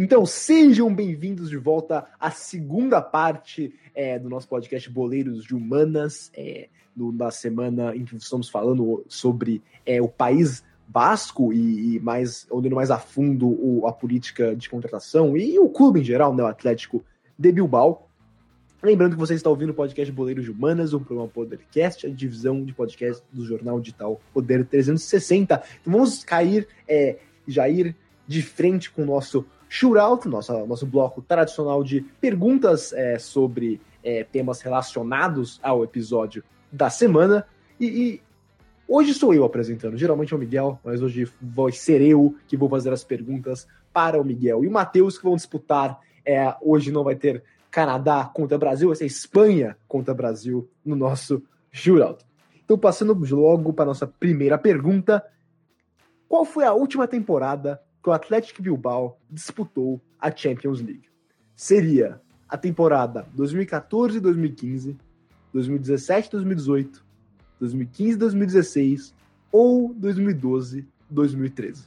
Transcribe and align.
Então, 0.00 0.24
sejam 0.24 0.94
bem-vindos 0.94 1.50
de 1.50 1.56
volta 1.56 2.06
à 2.20 2.30
segunda 2.30 3.02
parte 3.02 3.74
é, 3.92 4.16
do 4.16 4.28
nosso 4.28 4.46
podcast 4.46 4.88
Boleiros 4.88 5.42
de 5.42 5.56
Humanas, 5.56 6.30
é, 6.36 6.68
no, 6.96 7.10
na 7.10 7.32
semana 7.32 7.96
em 7.96 8.04
que 8.04 8.14
estamos 8.14 8.48
falando 8.48 9.04
sobre 9.08 9.60
é, 9.84 10.00
o 10.00 10.06
país 10.06 10.62
Basco 10.86 11.52
e, 11.52 11.96
e, 11.96 12.00
mais 12.00 12.46
olhando 12.48 12.76
mais 12.76 12.92
a 12.92 12.98
fundo 13.00 13.48
o, 13.48 13.88
a 13.88 13.92
política 13.92 14.54
de 14.54 14.70
contratação 14.70 15.36
e 15.36 15.58
o 15.58 15.68
clube 15.68 15.98
em 15.98 16.04
geral, 16.04 16.32
né, 16.32 16.44
o 16.44 16.46
Atlético 16.46 17.04
de 17.36 17.50
Bilbao. 17.50 18.08
Lembrando 18.80 19.14
que 19.14 19.20
você 19.20 19.34
está 19.34 19.50
ouvindo 19.50 19.70
o 19.70 19.74
podcast 19.74 20.12
Boleiros 20.12 20.44
de 20.44 20.52
Humanas, 20.52 20.94
um 20.94 21.00
programa 21.00 21.28
podcast, 21.28 22.06
a 22.06 22.10
divisão 22.10 22.64
de 22.64 22.72
podcast 22.72 23.20
do 23.32 23.44
jornal 23.44 23.80
digital 23.80 24.20
Poder 24.32 24.64
360. 24.64 25.60
Então 25.80 25.92
vamos 25.92 26.22
cair, 26.22 26.68
é, 26.86 27.16
já 27.48 27.68
ir 27.68 27.96
de 28.28 28.42
frente 28.42 28.90
com 28.92 29.02
o 29.02 29.06
nosso 29.06 29.44
shootout, 29.68 30.28
nosso, 30.28 30.66
nosso 30.66 30.86
bloco 30.86 31.22
tradicional 31.22 31.84
de 31.84 32.00
perguntas 32.20 32.92
é, 32.92 33.18
sobre 33.18 33.80
é, 34.02 34.24
temas 34.24 34.60
relacionados 34.60 35.60
ao 35.62 35.84
episódio 35.84 36.42
da 36.72 36.88
semana. 36.88 37.46
E, 37.78 37.86
e, 37.86 38.22
hoje 38.86 39.12
sou 39.14 39.34
eu 39.34 39.44
apresentando. 39.44 39.96
Geralmente 39.96 40.32
é 40.32 40.36
o 40.36 40.40
Miguel, 40.40 40.80
mas 40.82 41.02
hoje 41.02 41.30
vai 41.40 41.72
ser 41.72 42.00
eu 42.00 42.34
que 42.46 42.56
vou 42.56 42.68
fazer 42.68 42.92
as 42.92 43.04
perguntas 43.04 43.66
para 43.92 44.20
o 44.20 44.24
Miguel. 44.24 44.64
E 44.64 44.68
o 44.68 44.70
Matheus 44.70 45.18
que 45.18 45.24
vão 45.24 45.36
disputar. 45.36 46.00
É, 46.24 46.54
hoje 46.60 46.92
não 46.92 47.02
vai 47.02 47.16
ter 47.16 47.42
Canadá 47.70 48.30
contra 48.34 48.58
Brasil, 48.58 48.88
vai 48.88 48.96
ser 48.96 49.06
Espanha 49.06 49.78
contra 49.86 50.12
Brasil 50.12 50.68
no 50.84 50.94
nosso 50.94 51.42
shootout. 51.70 52.22
Então, 52.62 52.76
passando 52.76 53.14
logo 53.34 53.72
para 53.72 53.84
a 53.84 53.86
nossa 53.86 54.06
primeira 54.06 54.58
pergunta. 54.58 55.24
Qual 56.28 56.44
foi 56.44 56.64
a 56.64 56.74
última 56.74 57.08
temporada 57.08 57.80
que 58.02 58.08
o 58.08 58.12
Atlético 58.12 58.62
Bilbao 58.62 59.18
disputou 59.30 60.00
a 60.18 60.34
Champions 60.34 60.80
League? 60.80 61.08
Seria 61.54 62.20
a 62.48 62.56
temporada 62.56 63.26
2014-2015, 63.36 64.96
2017-2018, 65.54 67.02
2015-2016 67.60 69.12
ou 69.50 69.94
2012-2013? 69.94 71.86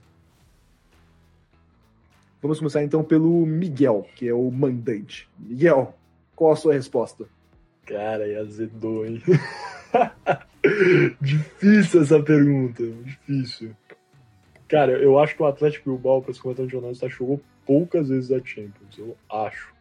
Vamos 2.41 2.57
começar 2.57 2.83
então 2.83 3.03
pelo 3.03 3.45
Miguel, 3.45 4.07
que 4.15 4.27
é 4.27 4.33
o 4.33 4.49
mandante. 4.49 5.29
Miguel, 5.37 5.95
qual 6.35 6.53
a 6.53 6.55
sua 6.55 6.73
resposta? 6.73 7.25
Cara, 7.85 8.27
e 8.27 8.35
azedou, 8.35 9.05
hein? 9.05 9.21
difícil 11.21 12.01
essa 12.01 12.21
pergunta, 12.21 12.83
difícil. 12.83 13.75
Cara, 14.71 14.93
eu 14.93 15.19
acho 15.19 15.35
que 15.35 15.43
o 15.43 15.45
Atlético 15.45 15.89
Bilbao, 15.89 16.21
para 16.21 16.33
se 16.33 16.39
comentar 16.39 16.65
de 16.65 16.71
jornalista, 16.71 17.09
jogou 17.09 17.41
poucas 17.65 18.07
vezes 18.07 18.31
a 18.31 18.41
Champions, 18.41 18.97
eu 18.97 19.17
acho. 19.29 19.75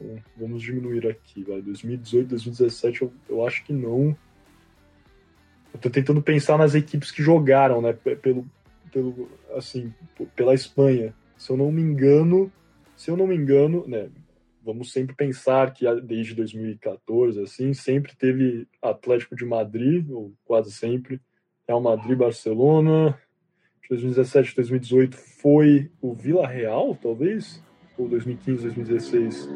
Então, 0.00 0.16
vamos 0.34 0.62
diminuir 0.62 1.06
aqui, 1.06 1.44
vai. 1.44 1.60
2018, 1.60 2.28
2017, 2.28 3.02
eu, 3.02 3.12
eu 3.28 3.46
acho 3.46 3.62
que 3.66 3.74
não. 3.74 4.16
Eu 5.74 5.78
tô 5.78 5.90
tentando 5.90 6.22
pensar 6.22 6.56
nas 6.56 6.74
equipes 6.74 7.10
que 7.10 7.22
jogaram, 7.22 7.82
né, 7.82 7.92
pelo, 7.92 8.46
pelo, 8.90 9.28
assim, 9.54 9.92
pela 10.34 10.54
Espanha. 10.54 11.14
Se 11.36 11.50
eu 11.50 11.58
não 11.58 11.70
me 11.70 11.82
engano, 11.82 12.50
se 12.96 13.10
eu 13.10 13.18
não 13.18 13.26
me 13.26 13.36
engano, 13.36 13.86
né, 13.86 14.08
vamos 14.64 14.90
sempre 14.90 15.14
pensar 15.14 15.70
que 15.74 15.84
desde 16.00 16.34
2014, 16.34 17.42
assim, 17.42 17.74
sempre 17.74 18.16
teve 18.16 18.66
Atlético 18.80 19.36
de 19.36 19.44
Madrid, 19.44 20.08
ou 20.10 20.32
quase 20.46 20.72
sempre, 20.72 21.20
Real 21.68 21.82
Madrid, 21.82 22.16
Barcelona, 22.16 23.18
2017, 23.88 24.56
2018 24.56 25.16
foi 25.16 25.90
o 26.00 26.14
Vila 26.14 26.46
Real, 26.46 26.96
talvez? 27.00 27.62
Ou 27.98 28.08
2015, 28.08 28.62
2016? 28.62 29.48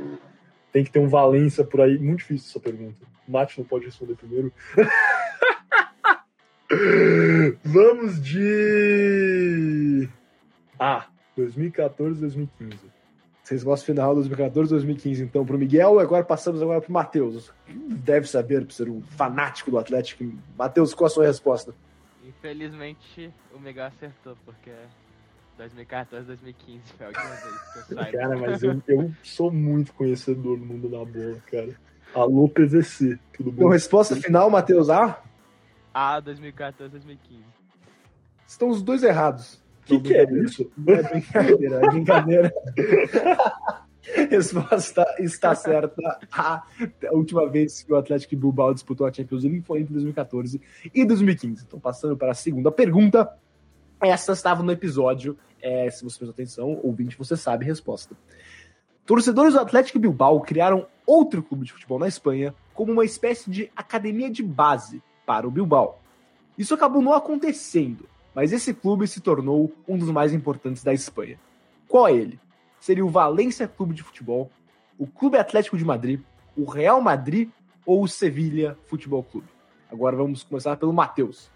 Tem 0.72 0.84
que 0.84 0.90
ter 0.90 0.98
um 0.98 1.08
Valência 1.08 1.64
por 1.64 1.80
aí. 1.80 1.98
Muito 1.98 2.18
difícil 2.18 2.48
essa 2.48 2.60
pergunta. 2.60 3.06
O 3.26 3.32
Mate 3.32 3.58
não 3.58 3.64
pode 3.64 3.86
responder 3.86 4.16
primeiro. 4.16 4.52
Vamos 7.64 8.22
de. 8.22 10.06
Ah, 10.78 11.06
2014, 11.36 12.20
2015. 12.20 12.76
Resposta 13.50 13.86
final 13.86 14.14
2014, 14.14 14.70
2015, 14.70 15.22
então, 15.22 15.46
para 15.46 15.56
o 15.56 15.58
Miguel. 15.58 15.98
Agora 15.98 16.22
passamos 16.22 16.60
agora 16.60 16.82
para 16.82 16.90
o 16.90 16.92
Matheus. 16.92 17.50
Deve 17.66 18.28
saber, 18.28 18.66
por 18.66 18.72
ser 18.72 18.90
um 18.90 19.00
fanático 19.00 19.70
do 19.70 19.78
Atlético. 19.78 20.30
Matheus, 20.56 20.92
qual 20.92 21.06
a 21.06 21.10
sua 21.10 21.26
resposta? 21.26 21.74
Infelizmente, 22.28 23.32
o 23.54 23.58
Miguel 23.58 23.86
acertou, 23.86 24.36
porque 24.44 24.70
2014, 25.56 26.26
2015 26.26 26.92
foi 26.92 27.06
a 27.06 27.08
última 27.08 27.28
vez 27.30 27.72
que 27.72 27.78
eu 27.78 27.96
saí. 27.96 28.12
Cara, 28.12 28.36
mas 28.36 28.62
eu, 28.62 28.82
eu 28.86 29.12
sou 29.22 29.50
muito 29.50 29.94
conhecedor 29.94 30.58
do 30.58 30.64
mundo 30.66 30.90
da 30.90 30.98
bola, 30.98 31.40
cara. 31.50 31.74
Alô, 32.14 32.46
PVC, 32.46 33.18
tudo 33.32 33.50
bom? 33.50 33.62
Então, 33.62 33.68
resposta 33.70 34.14
final, 34.14 34.50
Matheus 34.50 34.90
A? 34.90 35.22
A, 35.94 36.20
2014, 36.20 36.90
2015. 36.90 37.42
Estão 38.46 38.68
os 38.68 38.82
dois 38.82 39.02
errados. 39.02 39.54
O 39.82 39.86
que, 39.86 40.00
que 40.00 40.14
é 40.14 40.24
isso? 40.24 40.70
É 40.86 41.02
brincadeira, 41.02 41.76
é 41.76 41.90
brincadeira. 41.90 42.52
Resposta 44.30 45.04
está 45.18 45.54
certa. 45.54 46.18
A, 46.32 46.64
última 47.10 47.48
vez 47.48 47.82
que 47.82 47.92
o 47.92 47.96
Atlético 47.96 48.36
Bilbao 48.36 48.72
disputou 48.72 49.06
a 49.06 49.12
Champions 49.12 49.44
League 49.44 49.62
foi 49.62 49.80
entre 49.80 49.92
2014 49.92 50.60
e 50.94 51.04
2015. 51.04 51.64
Então, 51.66 51.80
passando 51.80 52.16
para 52.16 52.32
a 52.32 52.34
segunda 52.34 52.70
pergunta. 52.70 53.30
Essa 54.00 54.32
estava 54.32 54.62
no 54.62 54.70
episódio. 54.70 55.36
É, 55.60 55.90
se 55.90 56.04
você 56.04 56.18
prestou 56.18 56.30
atenção, 56.30 56.80
ouvinte, 56.82 57.18
você 57.18 57.36
sabe 57.36 57.64
a 57.64 57.68
resposta. 57.68 58.16
Torcedores 59.04 59.54
do 59.54 59.60
Atlético 59.60 59.98
Bilbao 59.98 60.40
criaram 60.40 60.86
outro 61.06 61.42
clube 61.42 61.64
de 61.64 61.72
futebol 61.72 61.98
na 61.98 62.06
Espanha 62.06 62.54
como 62.74 62.92
uma 62.92 63.04
espécie 63.04 63.50
de 63.50 63.72
academia 63.74 64.30
de 64.30 64.42
base 64.42 65.02
para 65.26 65.48
o 65.48 65.50
Bilbao. 65.50 66.00
Isso 66.56 66.74
acabou 66.74 67.02
não 67.02 67.12
acontecendo, 67.12 68.08
mas 68.34 68.52
esse 68.52 68.74
clube 68.74 69.08
se 69.08 69.20
tornou 69.20 69.72
um 69.88 69.96
dos 69.96 70.10
mais 70.10 70.32
importantes 70.32 70.84
da 70.84 70.92
Espanha. 70.92 71.38
Qual 71.88 72.06
é 72.06 72.12
ele? 72.12 72.38
Seria 72.80 73.04
o 73.04 73.08
Valência 73.08 73.66
Clube 73.66 73.94
de 73.94 74.02
Futebol, 74.02 74.50
o 74.98 75.06
Clube 75.06 75.36
Atlético 75.36 75.76
de 75.76 75.84
Madrid, 75.84 76.20
o 76.56 76.64
Real 76.64 77.00
Madrid 77.00 77.50
ou 77.86 78.02
o 78.02 78.08
Sevilha 78.08 78.76
Futebol 78.86 79.22
Clube? 79.22 79.48
Agora 79.90 80.16
vamos 80.16 80.42
começar 80.42 80.76
pelo 80.76 80.92
Matheus. 80.92 81.50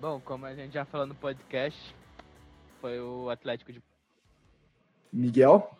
Bom, 0.00 0.20
como 0.20 0.46
a 0.46 0.54
gente 0.54 0.74
já 0.74 0.84
falou 0.84 1.06
no 1.06 1.14
podcast, 1.14 1.94
foi 2.80 3.00
o 3.00 3.30
Atlético 3.30 3.72
de 3.72 3.82
Miguel? 5.12 5.70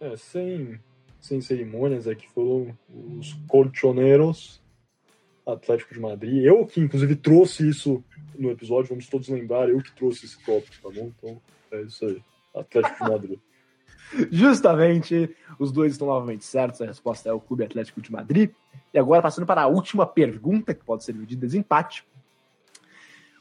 É, 0.00 0.16
sem, 0.16 0.80
sem 1.20 1.40
cerimônias, 1.40 2.08
aqui 2.08 2.26
é 2.26 2.28
foram 2.30 2.76
os 2.88 3.34
colchoneros 3.46 4.60
Atlético 5.46 5.94
de 5.94 6.00
Madrid. 6.00 6.44
Eu 6.44 6.66
que, 6.66 6.80
inclusive, 6.80 7.16
trouxe 7.16 7.68
isso 7.68 8.02
no 8.38 8.50
episódio, 8.50 8.88
vamos 8.88 9.08
todos 9.08 9.28
lembrar, 9.28 9.68
eu 9.68 9.78
que 9.78 9.92
trouxe 9.92 10.26
esse 10.26 10.42
tópico, 10.44 10.76
tá 10.82 10.88
bom? 10.88 11.12
Então, 11.18 11.42
é 11.72 11.82
isso 11.82 12.04
aí. 12.06 12.22
Atlético 12.54 13.04
de 13.04 13.10
Madrid. 13.10 13.38
Justamente, 14.30 15.34
os 15.58 15.70
dois 15.70 15.92
estão 15.92 16.08
novamente 16.08 16.44
certos. 16.44 16.80
A 16.80 16.86
resposta 16.86 17.28
é 17.28 17.32
o 17.32 17.40
Clube 17.40 17.64
Atlético 17.64 18.00
de 18.00 18.10
Madrid. 18.10 18.50
E 18.92 18.98
agora, 18.98 19.22
passando 19.22 19.46
para 19.46 19.62
a 19.62 19.66
última 19.66 20.06
pergunta, 20.06 20.74
que 20.74 20.84
pode 20.84 21.04
servir 21.04 21.26
de 21.26 21.36
desempate. 21.36 22.04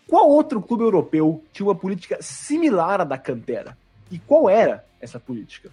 Qual 0.08 0.30
outro 0.30 0.62
clube 0.62 0.84
europeu 0.84 1.44
tinha 1.52 1.68
uma 1.68 1.76
política 1.76 2.18
similar 2.22 3.02
à 3.02 3.04
da 3.04 3.18
Cantera? 3.18 3.78
E 4.12 4.18
qual 4.18 4.50
era 4.50 4.86
essa 5.00 5.20
política? 5.20 5.70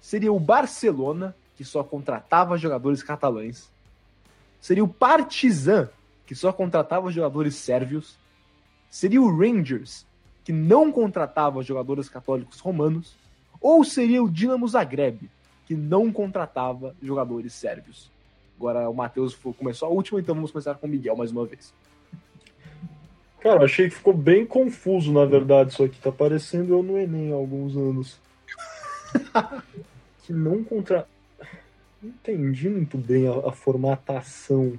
Seria 0.00 0.32
o 0.32 0.38
Barcelona, 0.38 1.34
que 1.56 1.64
só 1.64 1.82
contratava 1.82 2.58
jogadores 2.58 3.02
catalães. 3.02 3.70
Seria 4.60 4.84
o 4.84 4.88
Partizan, 4.88 5.88
que 6.26 6.34
só 6.34 6.52
contratava 6.52 7.10
jogadores 7.10 7.56
sérvios. 7.56 8.18
Seria 8.90 9.20
o 9.20 9.36
Rangers, 9.36 10.06
que 10.44 10.52
não 10.52 10.92
contratava 10.92 11.62
jogadores 11.62 12.08
católicos 12.08 12.60
romanos 12.60 13.14
ou 13.60 13.84
seria 13.84 14.22
o 14.22 14.30
Dinamo 14.30 14.68
Zagreb, 14.68 15.30
que 15.66 15.74
não 15.74 16.12
contratava 16.12 16.94
jogadores 17.02 17.52
sérvios? 17.52 18.10
Agora 18.56 18.88
o 18.88 18.94
Matheus 18.94 19.34
começou 19.56 19.88
a 19.88 19.92
última, 19.92 20.20
então 20.20 20.34
vamos 20.34 20.50
começar 20.50 20.74
com 20.74 20.86
o 20.86 20.90
Miguel 20.90 21.16
mais 21.16 21.30
uma 21.30 21.46
vez. 21.46 21.72
Cara, 23.40 23.64
achei 23.64 23.88
que 23.88 23.94
ficou 23.94 24.12
bem 24.12 24.44
confuso, 24.44 25.12
na 25.12 25.24
verdade, 25.24 25.72
isso 25.72 25.84
aqui. 25.84 25.98
Tá 26.00 26.10
parecendo 26.10 26.74
eu 26.74 26.82
no 26.82 26.98
Enem 26.98 27.32
há 27.32 27.36
alguns 27.36 27.76
anos. 27.76 28.18
que 30.24 30.32
não 30.32 30.64
contra. 30.64 31.06
Não 32.02 32.10
entendi 32.10 32.68
muito 32.68 32.98
bem 32.98 33.28
a, 33.28 33.48
a 33.48 33.52
formatação. 33.52 34.78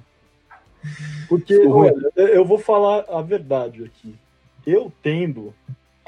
Porque, 1.28 1.66
olha, 1.66 1.94
eu 2.16 2.44
vou 2.44 2.58
falar 2.58 3.06
a 3.08 3.22
verdade 3.22 3.84
aqui. 3.84 4.14
Eu 4.66 4.92
tendo 5.02 5.54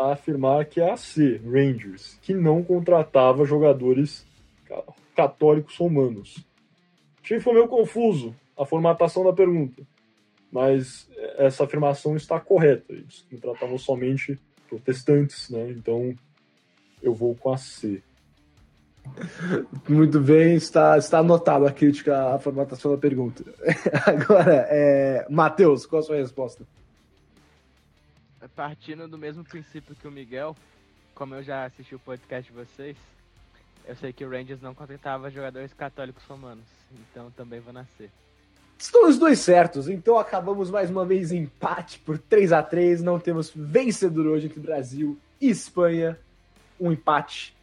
a 0.09 0.13
afirmar 0.13 0.67
que 0.67 0.81
é 0.81 0.91
a 0.91 0.97
C, 0.97 1.41
Rangers, 1.45 2.19
que 2.23 2.35
não 2.35 2.63
contratava 2.63 3.45
jogadores 3.45 4.27
católicos 5.15 5.77
romanos. 5.77 6.45
Achei 7.23 7.39
que 7.39 7.45
foi 7.45 7.55
meio 7.55 7.69
confuso 7.69 8.35
a 8.59 8.65
formatação 8.65 9.25
da 9.25 9.33
pergunta, 9.33 9.83
mas 10.51 11.09
essa 11.37 11.65
afirmação 11.65 12.17
está 12.17 12.41
correta. 12.41 12.93
Eles 12.93 13.25
contratavam 13.31 13.79
somente 13.79 14.39
protestantes, 14.69 15.51
né? 15.51 15.71
Então 15.71 16.15
eu 17.03 17.15
vou 17.15 17.35
com 17.35 17.53
a 17.53 17.57
C. 17.57 18.03
Muito 19.89 20.21
bem, 20.21 20.55
está, 20.55 20.97
está 20.97 21.19
anotada 21.19 21.69
a 21.69 21.73
crítica 21.73 22.35
à 22.35 22.39
formatação 22.39 22.93
da 22.93 22.99
pergunta. 22.99 23.45
Agora, 24.07 24.67
é, 24.71 25.27
Matheus, 25.29 25.87
qual 25.87 26.01
a 26.01 26.03
sua 26.03 26.17
resposta? 26.17 26.65
Partindo 28.49 29.07
do 29.09 29.17
mesmo 29.17 29.45
princípio 29.45 29.95
que 29.95 30.09
o 30.09 30.13
Miguel, 30.13 30.57
como 31.15 31.35
eu 31.35 31.43
já 31.43 31.65
assisti 31.65 31.95
o 31.95 31.99
podcast 31.99 32.51
de 32.51 32.59
vocês, 32.59 32.97
eu 33.87 33.97
sei 33.97 34.13
que 34.13 34.25
o 34.25 34.31
Rangers 34.31 34.61
não 34.61 34.75
contratava 34.75 35.31
jogadores 35.31 35.73
católicos 35.73 36.25
romanos, 36.25 36.65
então 36.93 37.31
também 37.31 37.61
vou 37.61 37.73
nascer. 37.73 38.11
Estão 38.79 39.09
os 39.09 39.17
dois 39.17 39.39
certos, 39.39 39.89
então 39.89 40.19
acabamos 40.19 40.71
mais 40.71 40.91
uma 40.91 41.05
vez 41.05 41.31
em 41.31 41.43
empate 41.43 42.01
por 42.01 42.19
3 42.19 42.53
a 42.53 42.63
3 42.63 43.01
Não 43.01 43.19
temos 43.19 43.53
vencedor 43.55 44.27
hoje 44.27 44.47
entre 44.47 44.59
Brasil 44.59 45.17
e 45.41 45.49
Espanha. 45.51 46.19
Um 46.81 46.91
empate. 46.91 47.57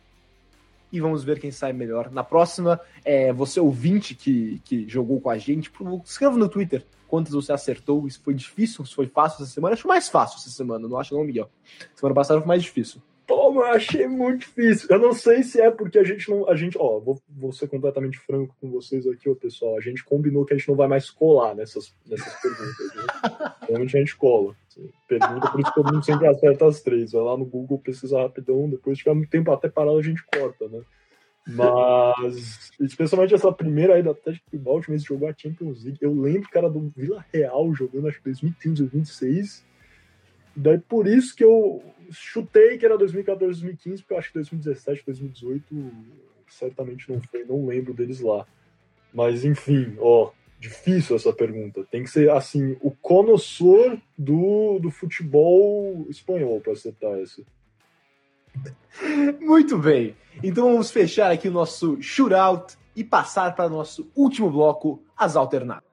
E 0.91 0.99
vamos 1.01 1.23
ver 1.23 1.39
quem 1.39 1.51
sai 1.51 1.73
melhor. 1.73 2.09
Na 2.09 2.23
próxima, 2.23 2.79
é, 3.03 3.33
você 3.33 3.59
ouvinte 3.59 4.15
que, 4.15 4.61
que 4.63 4.87
jogou 4.87 5.19
com 5.19 5.29
a 5.29 5.37
gente, 5.37 5.69
escreva 6.05 6.37
no 6.37 6.47
Twitter 6.47 6.85
quantas 7.09 7.33
você 7.33 7.51
acertou. 7.51 8.07
Isso 8.07 8.21
foi 8.23 8.33
difícil, 8.33 8.85
se 8.85 8.94
foi 8.94 9.07
fácil 9.07 9.44
essa 9.44 9.51
semana. 9.51 9.73
Acho 9.73 9.88
mais 9.88 10.07
fácil 10.07 10.38
essa 10.38 10.50
semana, 10.50 10.88
não 10.88 10.97
acho 10.97 11.13
não, 11.13 11.23
Miguel. 11.23 11.50
Semana 11.95 12.15
passada 12.15 12.39
foi 12.39 12.47
mais 12.47 12.63
difícil. 12.63 13.01
Toma, 13.25 13.61
eu 13.61 13.67
achei 13.73 14.07
muito 14.07 14.39
difícil. 14.39 14.88
Eu 14.89 14.97
não 14.97 15.13
sei 15.13 15.44
se 15.44 15.61
é 15.61 15.69
porque 15.69 16.00
a 16.00 16.03
gente 16.03 16.29
não. 16.31 16.50
A 16.50 16.56
gente, 16.56 16.75
ó, 16.79 17.00
vou, 17.00 17.21
vou 17.29 17.51
ser 17.51 17.67
completamente 17.67 18.17
franco 18.17 18.56
com 18.59 18.71
vocês 18.71 19.06
aqui, 19.06 19.29
ó, 19.29 19.35
pessoal. 19.35 19.77
A 19.77 19.81
gente 19.81 20.03
combinou 20.03 20.45
que 20.45 20.53
a 20.53 20.57
gente 20.57 20.67
não 20.67 20.75
vai 20.75 20.88
mais 20.88 21.11
colar 21.11 21.53
nessas, 21.53 21.94
nessas 22.07 22.33
perguntas. 22.41 22.95
Né? 22.95 23.53
Normalmente 23.62 23.97
a 23.97 24.00
gente 24.00 24.15
cola. 24.15 24.55
Assim, 24.67 24.89
pergunta, 25.07 25.51
por 25.51 25.59
isso 25.59 25.69
que 25.69 25.75
todo 25.75 25.94
mundo 25.94 26.03
sempre 26.03 26.27
acerta 26.27 26.65
as 26.65 26.81
três. 26.81 27.12
Vai 27.12 27.21
lá 27.21 27.38
no 27.38 27.45
Google, 27.45 27.77
pesquisa 27.77 28.19
rapidão, 28.19 28.67
depois 28.67 28.97
se 28.97 29.03
tiver 29.03 29.15
muito 29.15 29.29
tempo 29.29 29.51
até 29.51 29.69
parado, 29.69 30.00
a 30.00 30.03
gente 30.03 30.23
corta, 30.25 30.67
né? 30.67 30.81
Mas, 31.56 32.72
especialmente 32.80 33.34
essa 33.34 33.51
primeira 33.51 33.96
aí 33.96 34.04
da 34.04 34.12
Atlético 34.12 34.46
de 34.51 34.57
Baltimore, 34.57 34.96
esse 34.96 35.06
jogo 35.06 35.28
a 35.28 35.34
Champions 35.36 35.84
League. 35.84 35.98
Eu 36.01 36.13
lembro 36.13 36.50
era 36.54 36.69
do 36.69 36.92
Vila 36.96 37.25
Real 37.34 37.74
jogando, 37.74 38.07
acho 38.07 38.18
que 38.18 38.25
2015, 38.25 38.84
2016. 38.84 39.66
Daí 40.56 40.78
por 40.78 41.07
isso 41.07 41.36
que 41.36 41.44
eu 41.44 41.84
chutei 42.12 42.78
que 42.78 42.86
era 42.86 42.98
2014, 42.98 43.62
2015, 43.62 44.01
porque 44.01 44.13
eu 44.13 44.18
acho 44.18 44.28
que 44.30 44.36
2017, 44.36 45.04
2018 45.06 45.92
certamente 46.50 47.10
não 47.12 47.22
foi, 47.22 47.46
não 47.46 47.66
lembro 47.66 47.94
deles 47.94 48.19
lá. 48.19 48.46
Mas 49.13 49.46
enfim, 49.46 49.96
ó, 50.00 50.31
difícil 50.60 51.16
essa 51.16 51.31
pergunta. 51.31 51.86
Tem 51.90 52.04
que 52.04 52.10
ser 52.10 52.30
assim, 52.30 52.78
o 52.81 52.92
conhecedor 52.92 54.00
do, 54.18 54.80
do 54.80 54.92
futebol 54.92 56.06
espanhol 56.10 56.60
para 56.60 56.74
acertar 56.74 57.18
essa. 57.19 57.42
Muito 59.40 59.78
bem. 59.78 60.16
Então 60.44 60.72
vamos 60.72 60.92
fechar 60.92 61.31
aqui 61.31 61.48
o 61.48 61.51
nosso 61.51 62.01
shootout 62.01 62.78
e 62.96 63.04
passar 63.04 63.56
para 63.56 63.68
o 63.68 63.69
nosso 63.69 64.10
último 64.16 64.50
bloco, 64.50 65.01
as 65.18 65.36
alternadas. 65.36 65.88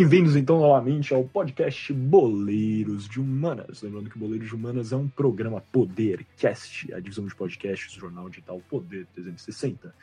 Bem-vindos 0.00 0.34
então 0.34 0.58
novamente 0.58 1.12
ao 1.12 1.22
podcast 1.24 1.92
Boleiros 1.92 3.06
de 3.06 3.20
Humanas. 3.20 3.82
Lembrando 3.82 4.08
que 4.08 4.18
Boleiros 4.18 4.48
de 4.48 4.54
Humanas 4.54 4.92
é 4.94 4.96
um 4.96 5.06
programa 5.06 5.62
Podercast, 5.70 6.90
a 6.94 6.98
divisão 6.98 7.26
de 7.26 7.34
podcasts 7.34 7.94
do 7.94 8.00
jornal 8.00 8.30
digital 8.30 8.62
Poder 8.66 9.06
360. 9.12 9.94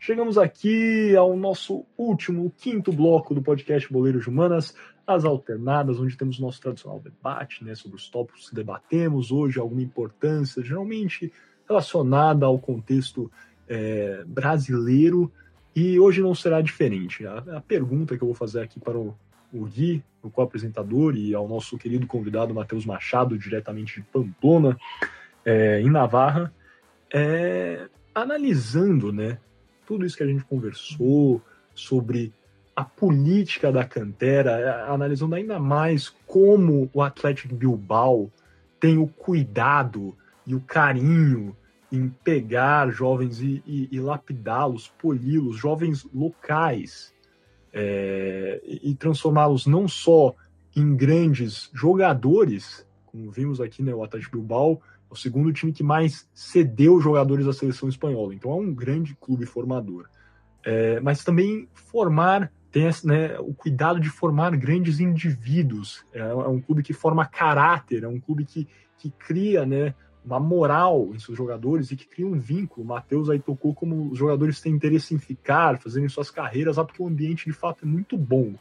Chegamos 0.00 0.38
aqui 0.38 1.14
ao 1.14 1.36
nosso 1.36 1.84
último, 1.98 2.50
quinto 2.56 2.90
bloco 2.94 3.34
do 3.34 3.42
podcast 3.42 3.92
Boleiros 3.92 4.22
de 4.22 4.30
Humanas, 4.30 4.74
as 5.06 5.22
alternadas, 5.22 6.00
onde 6.00 6.16
temos 6.16 6.40
nosso 6.40 6.58
tradicional 6.58 6.98
debate 6.98 7.62
né, 7.62 7.74
sobre 7.74 7.98
os 7.98 8.08
tópicos 8.08 8.48
que 8.48 8.54
debatemos 8.54 9.30
hoje, 9.30 9.60
alguma 9.60 9.82
importância, 9.82 10.64
geralmente 10.64 11.30
relacionada 11.68 12.46
ao 12.46 12.58
contexto 12.58 13.30
é, 13.68 14.24
brasileiro. 14.26 15.30
E 15.76 16.00
hoje 16.00 16.22
não 16.22 16.34
será 16.34 16.62
diferente. 16.62 17.26
A, 17.26 17.58
a, 17.58 17.60
pergunta 17.60 18.16
que 18.16 18.22
eu 18.22 18.28
vou 18.28 18.34
fazer 18.34 18.62
aqui 18.62 18.80
para 18.80 18.98
o, 18.98 19.14
o 19.52 19.64
Gui, 19.66 20.02
o 20.22 20.30
co-apresentador, 20.30 21.16
e 21.16 21.34
ao 21.34 21.46
nosso 21.46 21.76
querido 21.76 22.06
convidado 22.06 22.54
Matheus 22.54 22.86
Machado, 22.86 23.38
diretamente 23.38 24.00
de 24.00 24.06
Pamplona, 24.06 24.78
é, 25.44 25.80
em 25.80 25.90
Navarra, 25.90 26.52
é, 27.12 27.88
analisando 28.14 29.12
né, 29.12 29.38
tudo 29.86 30.06
isso 30.06 30.16
que 30.16 30.22
a 30.22 30.26
gente 30.26 30.44
conversou 30.44 31.42
sobre 31.74 32.32
a 32.74 32.84
política 32.84 33.70
da 33.70 33.84
cantera, 33.84 34.52
é, 34.52 34.90
analisando 34.90 35.34
ainda 35.34 35.58
mais 35.58 36.08
como 36.26 36.90
o 36.94 37.02
Atlético 37.02 37.54
Bilbao 37.54 38.30
tem 38.80 38.96
o 38.96 39.06
cuidado 39.06 40.16
e 40.46 40.54
o 40.54 40.60
carinho 40.60 41.54
em 41.90 42.08
pegar 42.08 42.90
jovens 42.90 43.40
e, 43.40 43.62
e, 43.66 43.88
e 43.92 44.00
lapidá-los, 44.00 44.88
poli-los, 44.98 45.56
jovens 45.56 46.08
locais, 46.12 47.12
é, 47.72 48.60
e 48.64 48.94
transformá-los 48.94 49.66
não 49.66 49.88
só 49.88 50.34
em 50.74 50.94
grandes 50.94 51.70
jogadores, 51.72 52.86
como 53.06 53.30
vimos 53.30 53.60
aqui, 53.60 53.82
né, 53.82 53.94
o 53.94 54.02
Atlético 54.02 54.38
Bilbao 54.38 54.80
é 55.10 55.12
o 55.12 55.16
segundo 55.16 55.52
time 55.52 55.72
que 55.72 55.82
mais 55.82 56.28
cedeu 56.34 57.00
jogadores 57.00 57.46
à 57.46 57.52
seleção 57.52 57.88
espanhola, 57.88 58.34
então 58.34 58.50
é 58.50 58.54
um 58.54 58.74
grande 58.74 59.14
clube 59.14 59.44
formador. 59.44 60.08
É, 60.64 61.00
mas 61.00 61.24
também 61.24 61.68
formar, 61.74 62.50
tem 62.70 62.88
né, 63.04 63.38
o 63.38 63.52
cuidado 63.52 64.00
de 64.00 64.08
formar 64.08 64.56
grandes 64.56 65.00
indivíduos, 65.00 66.04
é, 66.12 66.20
é, 66.20 66.34
um 66.34 66.60
clube 66.60 66.82
que 66.82 66.92
forma 66.92 67.26
caráter, 67.26 68.04
é 68.04 68.08
um 68.08 68.20
clube 68.20 68.44
que, 68.44 68.66
que 68.96 69.10
cria 69.10 69.66
né, 69.66 69.94
uma 70.24 70.38
moral 70.38 71.10
em 71.12 71.18
seus 71.18 71.36
jogadores 71.36 71.90
e 71.90 71.96
que 71.96 72.06
cria 72.06 72.26
um 72.26 72.38
vínculo. 72.38 72.84
O 72.84 72.88
Matheus 72.88 73.28
aí 73.28 73.38
tocou 73.38 73.74
como 73.74 74.10
os 74.10 74.18
jogadores 74.18 74.60
têm 74.60 74.72
interesse 74.72 75.14
em 75.14 75.18
ficar, 75.18 75.78
fazerem 75.78 76.08
suas 76.08 76.30
carreiras, 76.30 76.76
lá 76.76 76.84
porque 76.84 77.02
o 77.02 77.06
ambiente 77.06 77.44
de 77.44 77.52
fato 77.52 77.84
é 77.84 77.88
muito 77.88 78.16
bom. 78.16 78.54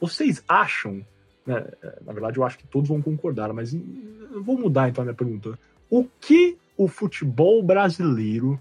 Vocês 0.00 0.42
acham, 0.46 1.04
né, 1.46 1.66
na 2.04 2.12
verdade 2.12 2.38
eu 2.38 2.44
acho 2.44 2.58
que 2.58 2.66
todos 2.66 2.88
vão 2.88 3.00
concordar, 3.00 3.52
mas 3.52 3.72
eu 3.72 4.42
vou 4.42 4.58
mudar 4.58 4.88
então 4.88 5.02
a 5.02 5.04
minha 5.06 5.14
pergunta. 5.14 5.58
O 5.88 6.04
que 6.20 6.58
o 6.76 6.88
futebol 6.88 7.62
brasileiro 7.62 8.60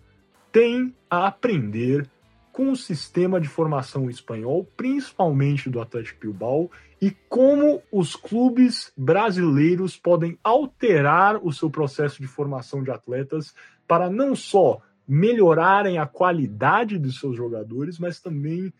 tem 0.51 0.94
a 1.10 1.27
aprender 1.27 2.08
com 2.51 2.72
o 2.72 2.75
sistema 2.75 3.42
de 3.42 3.48
formação 3.48 4.10
espanhol, 4.10 4.65
principalmente 4.77 5.70
do 5.70 5.82
Atlético 5.82 6.22
Bilbao, 6.22 6.70
e 7.03 7.12
como 7.27 7.83
os 7.91 8.15
clubes 8.15 8.93
brasileiros 8.95 9.98
podem 9.98 10.39
alterar 10.41 11.36
o 11.45 11.51
seu 11.51 11.69
processo 11.69 12.22
de 12.22 12.29
formação 12.29 12.81
de 12.81 12.91
atletas 12.91 13.53
para 13.86 14.10
não 14.10 14.33
só 14.33 14.79
melhorarem 15.05 15.98
a 15.98 16.05
qualidade 16.05 16.98
dos 16.98 17.19
seus 17.19 17.36
jogadores, 17.36 18.00
mas 18.00 18.22
também 18.22 18.72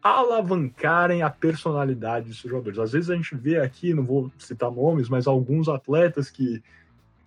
alavancarem 0.00 1.22
a 1.22 1.28
personalidade 1.28 2.28
dos 2.28 2.40
seus 2.40 2.52
jogadores. 2.52 2.78
Às 2.78 2.92
vezes 2.92 3.10
a 3.10 3.16
gente 3.16 3.34
vê 3.34 3.58
aqui, 3.58 3.92
não 3.92 4.04
vou 4.04 4.30
citar 4.38 4.70
nomes, 4.70 5.08
mas 5.08 5.26
alguns 5.26 5.68
atletas 5.68 6.30
que 6.30 6.62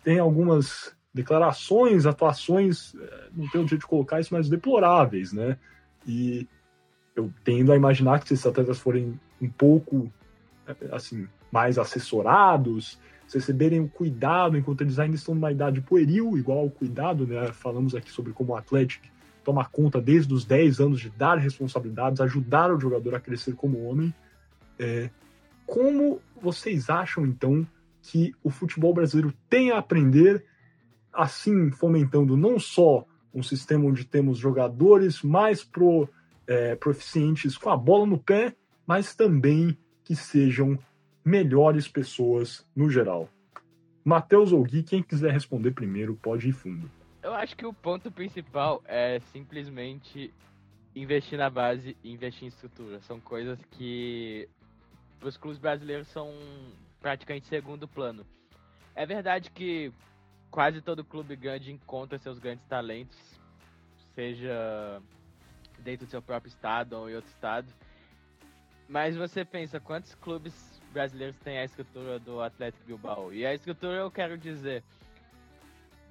têm 0.05 0.19
algumas 0.19 0.95
declarações, 1.13 2.05
atuações, 2.05 2.95
eh, 2.95 3.27
não 3.35 3.49
tenho 3.49 3.65
o 3.65 3.67
jeito 3.67 3.81
de 3.81 3.87
colocar 3.87 4.21
isso, 4.21 4.33
mas 4.33 4.47
deploráveis, 4.47 5.33
né? 5.33 5.57
E 6.07 6.47
eu 7.13 7.29
tendo 7.43 7.73
a 7.73 7.75
imaginar 7.75 8.21
que 8.21 8.29
se 8.29 8.35
esses 8.35 8.47
atletas 8.47 8.79
forem 8.79 9.19
um 9.41 9.49
pouco 9.49 10.09
assim 10.91 11.27
mais 11.51 11.77
assessorados, 11.77 12.99
receberem 13.33 13.79
o 13.79 13.87
cuidado 13.87 14.57
enquanto 14.57 14.81
eles 14.81 14.99
ainda 14.99 15.15
estão 15.15 15.35
numa 15.35 15.51
idade 15.51 15.81
pueril, 15.81 16.37
igual 16.37 16.59
ao 16.59 16.69
cuidado, 16.69 17.27
né? 17.27 17.51
Falamos 17.53 17.95
aqui 17.95 18.11
sobre 18.11 18.33
como 18.33 18.53
o 18.53 18.55
Atlético 18.55 19.05
toma 19.43 19.65
conta 19.65 20.01
desde 20.01 20.33
os 20.33 20.45
10 20.45 20.79
anos 20.79 20.99
de 20.99 21.09
dar 21.09 21.37
responsabilidades, 21.37 22.21
ajudar 22.21 22.71
o 22.71 22.79
jogador 22.79 23.15
a 23.15 23.19
crescer 23.19 23.55
como 23.55 23.83
homem. 23.83 24.13
É, 24.77 25.09
como 25.65 26.21
vocês 26.41 26.89
acham, 26.89 27.25
então, 27.25 27.65
que 28.01 28.33
o 28.43 28.49
futebol 28.49 28.93
brasileiro 28.93 29.33
tem 29.49 29.71
a 29.71 29.79
aprender, 29.79 30.45
assim, 31.11 31.71
fomentando 31.71 32.37
não 32.37 32.59
só 32.59 33.05
um 33.33 33.43
sistema 33.43 33.85
onde 33.85 34.05
temos 34.05 34.37
jogadores 34.37 35.21
mais 35.21 35.63
pro, 35.63 36.07
é, 36.47 36.75
proficientes 36.75 37.57
com 37.57 37.69
a 37.69 37.77
bola 37.77 38.05
no 38.05 38.17
pé, 38.17 38.55
mas 38.85 39.15
também 39.15 39.77
que 40.09 40.15
sejam 40.15 40.75
melhores 41.23 41.87
pessoas 41.87 42.65
no 42.75 42.89
geral. 42.89 43.29
Matheus 44.03 44.51
ou 44.51 44.63
Gui, 44.63 44.81
quem 44.81 45.03
quiser 45.03 45.31
responder 45.31 45.69
primeiro, 45.69 46.15
pode 46.15 46.49
ir 46.49 46.51
fundo. 46.51 46.89
Eu 47.21 47.31
acho 47.35 47.55
que 47.55 47.63
o 47.63 47.71
ponto 47.71 48.11
principal 48.11 48.81
é 48.87 49.19
simplesmente 49.31 50.33
investir 50.95 51.37
na 51.37 51.47
base 51.47 51.95
e 52.03 52.11
investir 52.11 52.45
em 52.45 52.47
estrutura. 52.47 52.99
São 53.01 53.19
coisas 53.19 53.59
que 53.69 54.49
os 55.21 55.37
clubes 55.37 55.59
brasileiros 55.59 56.07
são 56.07 56.33
praticamente 56.99 57.45
segundo 57.45 57.87
plano. 57.87 58.25
É 58.95 59.05
verdade 59.05 59.51
que 59.51 59.93
quase 60.49 60.81
todo 60.81 61.03
clube 61.03 61.35
grande 61.35 61.71
encontra 61.71 62.17
seus 62.17 62.39
grandes 62.39 62.65
talentos, 62.65 63.39
seja 64.15 65.03
dentro 65.77 66.07
do 66.07 66.09
seu 66.09 66.21
próprio 66.21 66.49
estado 66.49 66.93
ou 66.93 67.07
em 67.07 67.13
outro 67.13 67.29
estado. 67.29 67.67
Mas 68.89 69.15
você 69.15 69.45
pensa, 69.45 69.79
quantos 69.79 70.15
clubes 70.15 70.81
brasileiros 70.91 71.37
têm 71.37 71.59
a 71.59 71.63
estrutura 71.63 72.17
do 72.17 72.41
Atlético 72.41 72.83
Bilbao? 72.85 73.31
E 73.31 73.45
a 73.45 73.53
estrutura 73.53 73.97
eu 73.97 74.09
quero 74.09 74.35
dizer, 74.35 74.83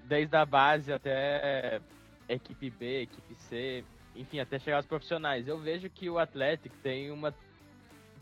desde 0.05 0.37
a 0.37 0.47
base 0.47 0.93
até 0.93 1.81
equipe 2.29 2.71
B, 2.71 3.03
equipe 3.03 3.35
C, 3.35 3.85
enfim, 4.15 4.39
até 4.39 4.61
chegar 4.61 4.77
aos 4.77 4.87
profissionais. 4.87 5.49
Eu 5.49 5.59
vejo 5.59 5.91
que 5.91 6.09
o 6.09 6.21
Atlético 6.21 6.77
tem 6.81 7.11
uma 7.11 7.35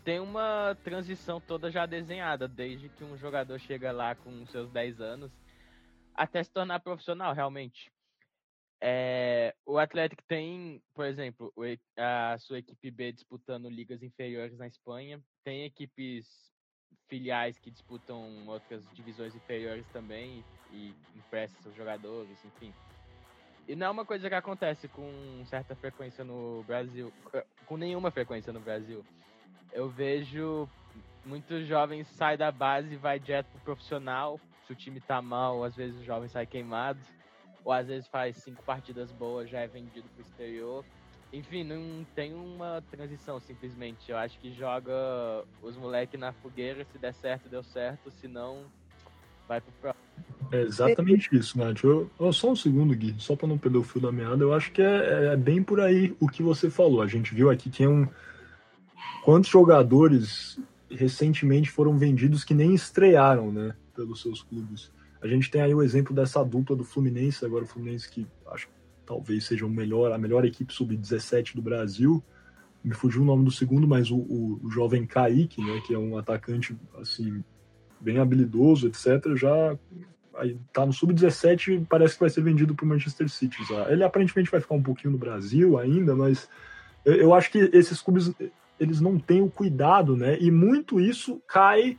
tem 0.02 0.20
uma 0.20 0.76
transição 0.84 1.40
toda 1.40 1.70
já 1.70 1.84
desenhada, 1.84 2.46
desde 2.46 2.88
que 2.88 3.02
um 3.02 3.18
jogador 3.18 3.58
chega 3.58 3.90
lá 3.90 4.14
com 4.14 4.46
seus 4.46 4.70
10 4.70 5.00
anos 5.00 5.32
até 6.14 6.42
se 6.42 6.50
tornar 6.50 6.80
profissional, 6.80 7.34
realmente. 7.34 7.92
É, 8.80 9.54
o 9.64 9.78
Atlético 9.78 10.22
tem, 10.28 10.82
por 10.94 11.06
exemplo, 11.06 11.52
a 11.96 12.36
sua 12.38 12.58
equipe 12.58 12.90
B 12.90 13.12
disputando 13.12 13.68
ligas 13.68 14.02
inferiores 14.02 14.58
na 14.58 14.66
Espanha, 14.66 15.20
tem 15.42 15.64
equipes 15.64 16.26
filiais 17.08 17.58
que 17.58 17.70
disputam 17.70 18.46
outras 18.46 18.84
divisões 18.92 19.34
inferiores 19.34 19.86
também 19.88 20.44
e 20.70 20.94
emprestam 21.14 21.62
seus 21.62 21.74
jogadores, 21.74 22.44
enfim. 22.44 22.72
E 23.66 23.74
não 23.74 23.86
é 23.86 23.90
uma 23.90 24.04
coisa 24.04 24.28
que 24.28 24.34
acontece 24.34 24.88
com 24.88 25.10
certa 25.46 25.74
frequência 25.74 26.22
no 26.22 26.62
Brasil, 26.64 27.12
com 27.64 27.76
nenhuma 27.76 28.10
frequência 28.10 28.52
no 28.52 28.60
Brasil. 28.60 29.04
Eu 29.72 29.88
vejo 29.88 30.68
muitos 31.24 31.66
jovens 31.66 32.06
saem 32.08 32.38
da 32.38 32.52
base 32.52 32.94
e 32.94 32.96
vai 32.96 33.18
direto 33.18 33.46
pro 33.48 33.60
profissional. 33.60 34.38
Se 34.66 34.72
o 34.72 34.76
time 34.76 35.00
tá 35.00 35.20
mal, 35.20 35.64
às 35.64 35.74
vezes 35.74 36.00
o 36.00 36.04
jovem 36.04 36.28
sai 36.28 36.46
queimado 36.46 37.00
ou 37.66 37.72
às 37.72 37.88
vezes 37.88 38.06
faz 38.06 38.36
cinco 38.36 38.62
partidas 38.62 39.10
boas, 39.10 39.50
já 39.50 39.58
é 39.58 39.66
vendido 39.66 40.06
pro 40.14 40.22
exterior. 40.22 40.84
Enfim, 41.32 41.64
não 41.64 42.06
tem 42.14 42.32
uma 42.32 42.80
transição 42.92 43.40
simplesmente. 43.40 44.08
Eu 44.08 44.16
acho 44.16 44.38
que 44.38 44.52
joga 44.52 44.92
os 45.60 45.76
moleques 45.76 46.18
na 46.18 46.32
fogueira, 46.32 46.86
se 46.92 46.96
der 46.96 47.12
certo, 47.12 47.48
deu 47.48 47.64
certo, 47.64 48.08
se 48.12 48.28
não, 48.28 48.62
vai 49.48 49.60
pro 49.60 49.72
próximo. 49.80 50.06
É 50.52 50.62
exatamente 50.62 51.28
isso, 51.36 51.58
Nath. 51.58 51.82
Eu, 51.82 52.08
eu, 52.20 52.32
só 52.32 52.52
um 52.52 52.56
segundo, 52.56 52.94
Gui, 52.94 53.16
só 53.18 53.34
para 53.34 53.48
não 53.48 53.58
perder 53.58 53.78
o 53.78 53.82
fio 53.82 54.00
da 54.00 54.12
meada, 54.12 54.44
eu 54.44 54.54
acho 54.54 54.70
que 54.70 54.80
é, 54.80 55.32
é, 55.32 55.36
bem 55.36 55.60
por 55.60 55.80
aí 55.80 56.16
o 56.20 56.28
que 56.28 56.44
você 56.44 56.70
falou. 56.70 57.02
A 57.02 57.08
gente 57.08 57.34
viu 57.34 57.50
aqui 57.50 57.68
que 57.68 57.82
é 57.82 57.88
um. 57.88 58.06
Quantos 59.24 59.50
jogadores 59.50 60.56
recentemente 60.88 61.68
foram 61.68 61.98
vendidos 61.98 62.44
que 62.44 62.54
nem 62.54 62.72
estrearam, 62.74 63.50
né, 63.50 63.74
pelos 63.92 64.22
seus 64.22 64.40
clubes? 64.40 64.88
A 65.26 65.28
gente 65.28 65.50
tem 65.50 65.60
aí 65.60 65.74
o 65.74 65.82
exemplo 65.82 66.14
dessa 66.14 66.42
dupla 66.44 66.76
do 66.76 66.84
Fluminense, 66.84 67.44
agora 67.44 67.64
o 67.64 67.66
Fluminense 67.66 68.08
que 68.08 68.26
acho 68.46 68.68
que 68.68 68.72
talvez 69.04 69.44
seja 69.44 69.66
o 69.66 69.70
melhor, 69.70 70.12
a 70.12 70.18
melhor 70.18 70.44
equipe 70.44 70.72
sub-17 70.72 71.54
do 71.54 71.62
Brasil. 71.62 72.22
Me 72.82 72.94
fugiu 72.94 73.22
o 73.22 73.24
nome 73.24 73.44
do 73.44 73.50
segundo, 73.50 73.86
mas 73.86 74.10
o, 74.10 74.16
o, 74.16 74.60
o, 74.62 74.70
jovem 74.70 75.04
Kaique, 75.04 75.60
né, 75.60 75.80
que 75.84 75.92
é 75.92 75.98
um 75.98 76.16
atacante 76.16 76.76
assim 77.00 77.42
bem 78.00 78.18
habilidoso, 78.18 78.86
etc., 78.86 79.34
já 79.34 79.76
aí 80.36 80.56
tá 80.72 80.84
no 80.84 80.92
sub-17 80.92 81.86
parece 81.88 82.14
que 82.14 82.20
vai 82.20 82.30
ser 82.30 82.42
vendido 82.42 82.74
para 82.74 82.84
o 82.84 82.88
Manchester 82.88 83.28
City. 83.28 83.64
Já. 83.64 83.90
Ele 83.90 84.04
aparentemente 84.04 84.50
vai 84.50 84.60
ficar 84.60 84.74
um 84.74 84.82
pouquinho 84.82 85.12
no 85.12 85.18
Brasil 85.18 85.78
ainda, 85.78 86.14
mas 86.14 86.48
eu, 87.04 87.14
eu 87.14 87.34
acho 87.34 87.50
que 87.50 87.58
esses 87.72 88.00
clubes 88.00 88.32
eles 88.78 89.00
não 89.00 89.18
têm 89.18 89.40
o 89.40 89.50
cuidado, 89.50 90.16
né? 90.16 90.38
E 90.38 90.50
muito 90.50 91.00
isso 91.00 91.40
cai 91.48 91.98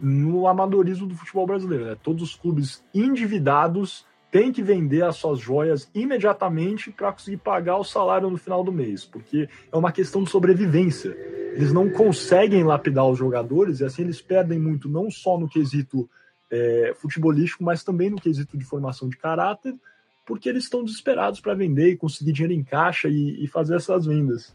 no 0.00 0.46
amadorismo 0.46 1.06
do 1.06 1.14
futebol 1.14 1.46
brasileiro. 1.46 1.84
Né? 1.84 1.96
Todos 2.02 2.22
os 2.22 2.34
clubes 2.34 2.82
endividados 2.94 4.06
têm 4.30 4.52
que 4.52 4.62
vender 4.62 5.02
as 5.02 5.16
suas 5.16 5.38
joias 5.38 5.90
imediatamente 5.94 6.90
para 6.90 7.12
conseguir 7.12 7.38
pagar 7.38 7.76
o 7.76 7.84
salário 7.84 8.30
no 8.30 8.36
final 8.36 8.62
do 8.62 8.72
mês, 8.72 9.04
porque 9.04 9.48
é 9.70 9.76
uma 9.76 9.92
questão 9.92 10.22
de 10.22 10.30
sobrevivência. 10.30 11.10
Eles 11.54 11.72
não 11.72 11.90
conseguem 11.90 12.62
lapidar 12.62 13.06
os 13.06 13.18
jogadores 13.18 13.80
e 13.80 13.84
assim 13.84 14.02
eles 14.02 14.22
perdem 14.22 14.58
muito, 14.58 14.88
não 14.88 15.10
só 15.10 15.38
no 15.38 15.48
quesito 15.48 16.08
é, 16.50 16.92
futebolístico, 16.96 17.64
mas 17.64 17.82
também 17.82 18.08
no 18.08 18.20
quesito 18.20 18.56
de 18.56 18.64
formação 18.64 19.08
de 19.08 19.16
caráter, 19.16 19.74
porque 20.24 20.48
eles 20.48 20.64
estão 20.64 20.84
desesperados 20.84 21.40
para 21.40 21.54
vender 21.54 21.90
e 21.90 21.96
conseguir 21.96 22.32
dinheiro 22.32 22.54
em 22.54 22.62
caixa 22.62 23.08
e, 23.08 23.44
e 23.44 23.48
fazer 23.48 23.76
essas 23.76 24.06
vendas. 24.06 24.54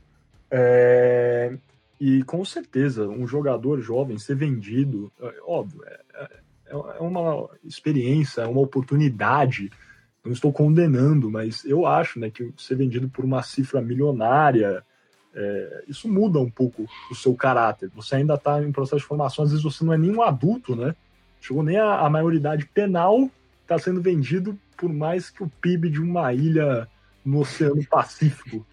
É, 0.49 1.57
e 1.99 2.23
com 2.23 2.43
certeza, 2.43 3.07
um 3.07 3.27
jogador 3.27 3.81
jovem 3.81 4.17
ser 4.17 4.35
vendido, 4.35 5.11
é, 5.21 5.33
óbvio, 5.45 5.81
é, 5.85 5.99
é, 6.15 6.29
é 6.67 7.01
uma 7.01 7.49
experiência, 7.63 8.41
é 8.41 8.47
uma 8.47 8.61
oportunidade. 8.61 9.71
Não 10.23 10.31
estou 10.31 10.51
condenando, 10.51 11.29
mas 11.29 11.63
eu 11.65 11.85
acho 11.85 12.19
né, 12.19 12.29
que 12.29 12.51
ser 12.57 12.75
vendido 12.75 13.07
por 13.07 13.23
uma 13.23 13.43
cifra 13.43 13.81
milionária, 13.81 14.83
é, 15.33 15.83
isso 15.87 16.07
muda 16.07 16.39
um 16.39 16.49
pouco 16.49 16.87
o 17.11 17.15
seu 17.15 17.35
caráter. 17.35 17.89
Você 17.93 18.15
ainda 18.15 18.35
está 18.35 18.63
em 18.63 18.71
processo 18.71 19.01
de 19.01 19.07
formação, 19.07 19.43
às 19.43 19.51
vezes 19.51 19.63
você 19.63 19.83
não 19.83 19.93
é 19.93 19.97
nem 19.97 20.11
um 20.11 20.21
adulto, 20.21 20.75
né? 20.75 20.95
Chegou 21.41 21.61
nem 21.61 21.77
a, 21.77 21.99
a 21.99 22.09
maioridade 22.09 22.65
penal, 22.65 23.29
está 23.61 23.77
sendo 23.77 24.01
vendido 24.01 24.57
por 24.77 24.91
mais 24.91 25.29
que 25.29 25.43
o 25.43 25.51
PIB 25.61 25.89
de 25.89 26.01
uma 26.01 26.33
ilha 26.33 26.87
no 27.23 27.41
Oceano 27.41 27.85
Pacífico. 27.85 28.65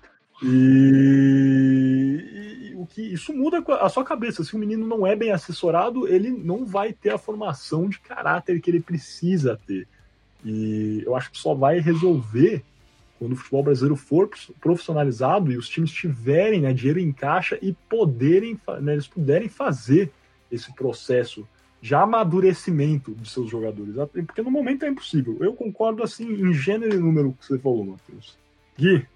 E, 0.43 2.25
e, 2.71 2.75
o 2.77 2.87
que 2.87 3.01
isso 3.01 3.33
muda 3.33 3.63
a 3.81 3.89
sua 3.89 4.05
cabeça. 4.05 4.43
Se 4.43 4.55
o 4.55 4.59
menino 4.59 4.87
não 4.87 5.07
é 5.07 5.15
bem 5.15 5.31
assessorado, 5.31 6.09
ele 6.09 6.31
não 6.31 6.65
vai 6.65 6.93
ter 6.93 7.11
a 7.11 7.19
formação 7.19 7.89
de 7.89 8.01
caráter 8.01 8.61
que 8.61 8.71
ele 8.71 8.81
precisa 8.81 9.59
ter. 9.67 9.87
E 10.45 11.03
eu 11.07 11.15
acho 11.15 11.31
que 11.31 11.39
só 11.39 11.55
vai 11.55 11.79
resolver 11.79 12.65
quando 13.23 13.35
o 13.35 13.37
futebol 13.37 13.63
brasileiro 13.63 13.95
for 13.95 14.29
profissionalizado 14.61 15.53
e 15.53 15.57
os 15.57 15.69
times 15.69 15.93
tiverem 15.93 16.63
né, 16.63 16.73
dinheiro 16.73 16.99
em 16.99 17.13
caixa 17.13 17.57
e 17.63 17.73
poderem, 17.89 18.61
né, 18.81 18.95
eles 18.95 19.07
puderem 19.07 19.49
fazer 19.49 20.11
esse 20.51 20.75
processo 20.75 21.47
de 21.81 21.95
amadurecimento 21.95 23.15
de 23.15 23.31
seus 23.31 23.49
jogadores. 23.49 23.95
Porque 24.27 24.43
no 24.43 24.51
momento 24.51 24.85
é 24.85 24.89
impossível. 24.89 25.37
Eu 25.41 25.53
concordo 25.53 26.03
assim 26.03 26.33
em 26.33 26.53
gênero 26.53 26.95
e 26.95 26.99
número 26.99 27.33
que 27.39 27.47
você 27.47 27.59
falou, 27.61 27.85
Matheus. 27.85 28.37
Gui, 28.77 29.07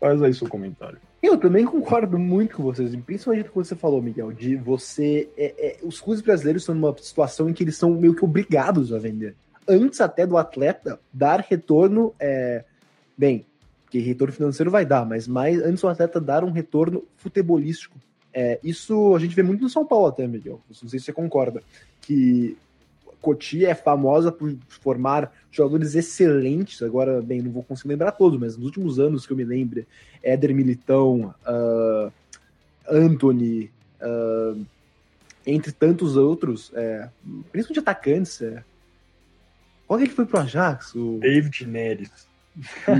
Faz 0.00 0.22
aí 0.22 0.34
seu 0.34 0.48
comentário. 0.48 0.98
Eu 1.22 1.38
também 1.38 1.64
concordo 1.64 2.18
muito 2.18 2.56
com 2.56 2.62
vocês, 2.62 2.94
principalmente 2.96 3.48
com 3.48 3.58
o 3.58 3.62
que 3.62 3.68
você 3.68 3.74
falou, 3.74 4.02
Miguel, 4.02 4.32
de 4.32 4.54
você. 4.54 5.28
É, 5.36 5.54
é, 5.58 5.76
os 5.82 6.00
clubes 6.00 6.22
brasileiros 6.22 6.62
estão 6.62 6.74
numa 6.74 6.96
situação 6.98 7.48
em 7.48 7.52
que 7.52 7.64
eles 7.64 7.76
são 7.76 7.90
meio 7.90 8.14
que 8.14 8.24
obrigados 8.24 8.92
a 8.92 8.98
vender. 8.98 9.34
Antes 9.66 10.00
até 10.00 10.26
do 10.26 10.36
atleta 10.36 11.00
dar 11.12 11.40
retorno. 11.40 12.14
É, 12.20 12.64
bem, 13.16 13.44
que 13.90 13.98
retorno 13.98 14.32
financeiro 14.32 14.70
vai 14.70 14.84
dar, 14.84 15.06
mas 15.06 15.26
mais 15.26 15.60
antes 15.62 15.80
do 15.80 15.88
atleta 15.88 16.20
dar 16.20 16.44
um 16.44 16.50
retorno 16.50 17.04
futebolístico. 17.16 17.98
É, 18.32 18.60
isso 18.62 19.16
a 19.16 19.18
gente 19.18 19.34
vê 19.34 19.42
muito 19.42 19.62
no 19.62 19.70
São 19.70 19.86
Paulo 19.86 20.06
até, 20.06 20.26
Miguel. 20.26 20.60
Não 20.68 20.88
sei 20.88 20.98
se 20.98 21.06
você 21.06 21.12
concorda. 21.12 21.62
Que 22.02 22.56
Cotia 23.20 23.70
é 23.70 23.74
famosa 23.74 24.30
por 24.30 24.54
formar 24.68 25.32
jogadores 25.56 25.94
excelentes. 25.94 26.82
Agora, 26.82 27.20
bem, 27.20 27.42
não 27.42 27.50
vou 27.50 27.62
conseguir 27.62 27.90
lembrar 27.90 28.12
todos, 28.12 28.38
mas 28.38 28.56
nos 28.56 28.66
últimos 28.66 28.98
anos 28.98 29.26
que 29.26 29.32
eu 29.32 29.36
me 29.36 29.44
lembre, 29.44 29.86
Éder 30.22 30.54
Militão, 30.54 31.34
uh, 31.46 32.12
Anthony, 32.88 33.70
uh, 34.00 34.64
entre 35.46 35.72
tantos 35.72 36.16
outros, 36.16 36.72
é, 36.74 37.08
principalmente 37.50 37.80
atacantes. 37.80 38.42
É. 38.42 38.62
Qual 39.86 40.00
é 40.00 40.06
que 40.06 40.14
foi 40.14 40.26
pro 40.26 40.40
Ajax? 40.40 40.94
O... 40.94 41.18
David 41.18 41.66
Neres. 41.66 42.28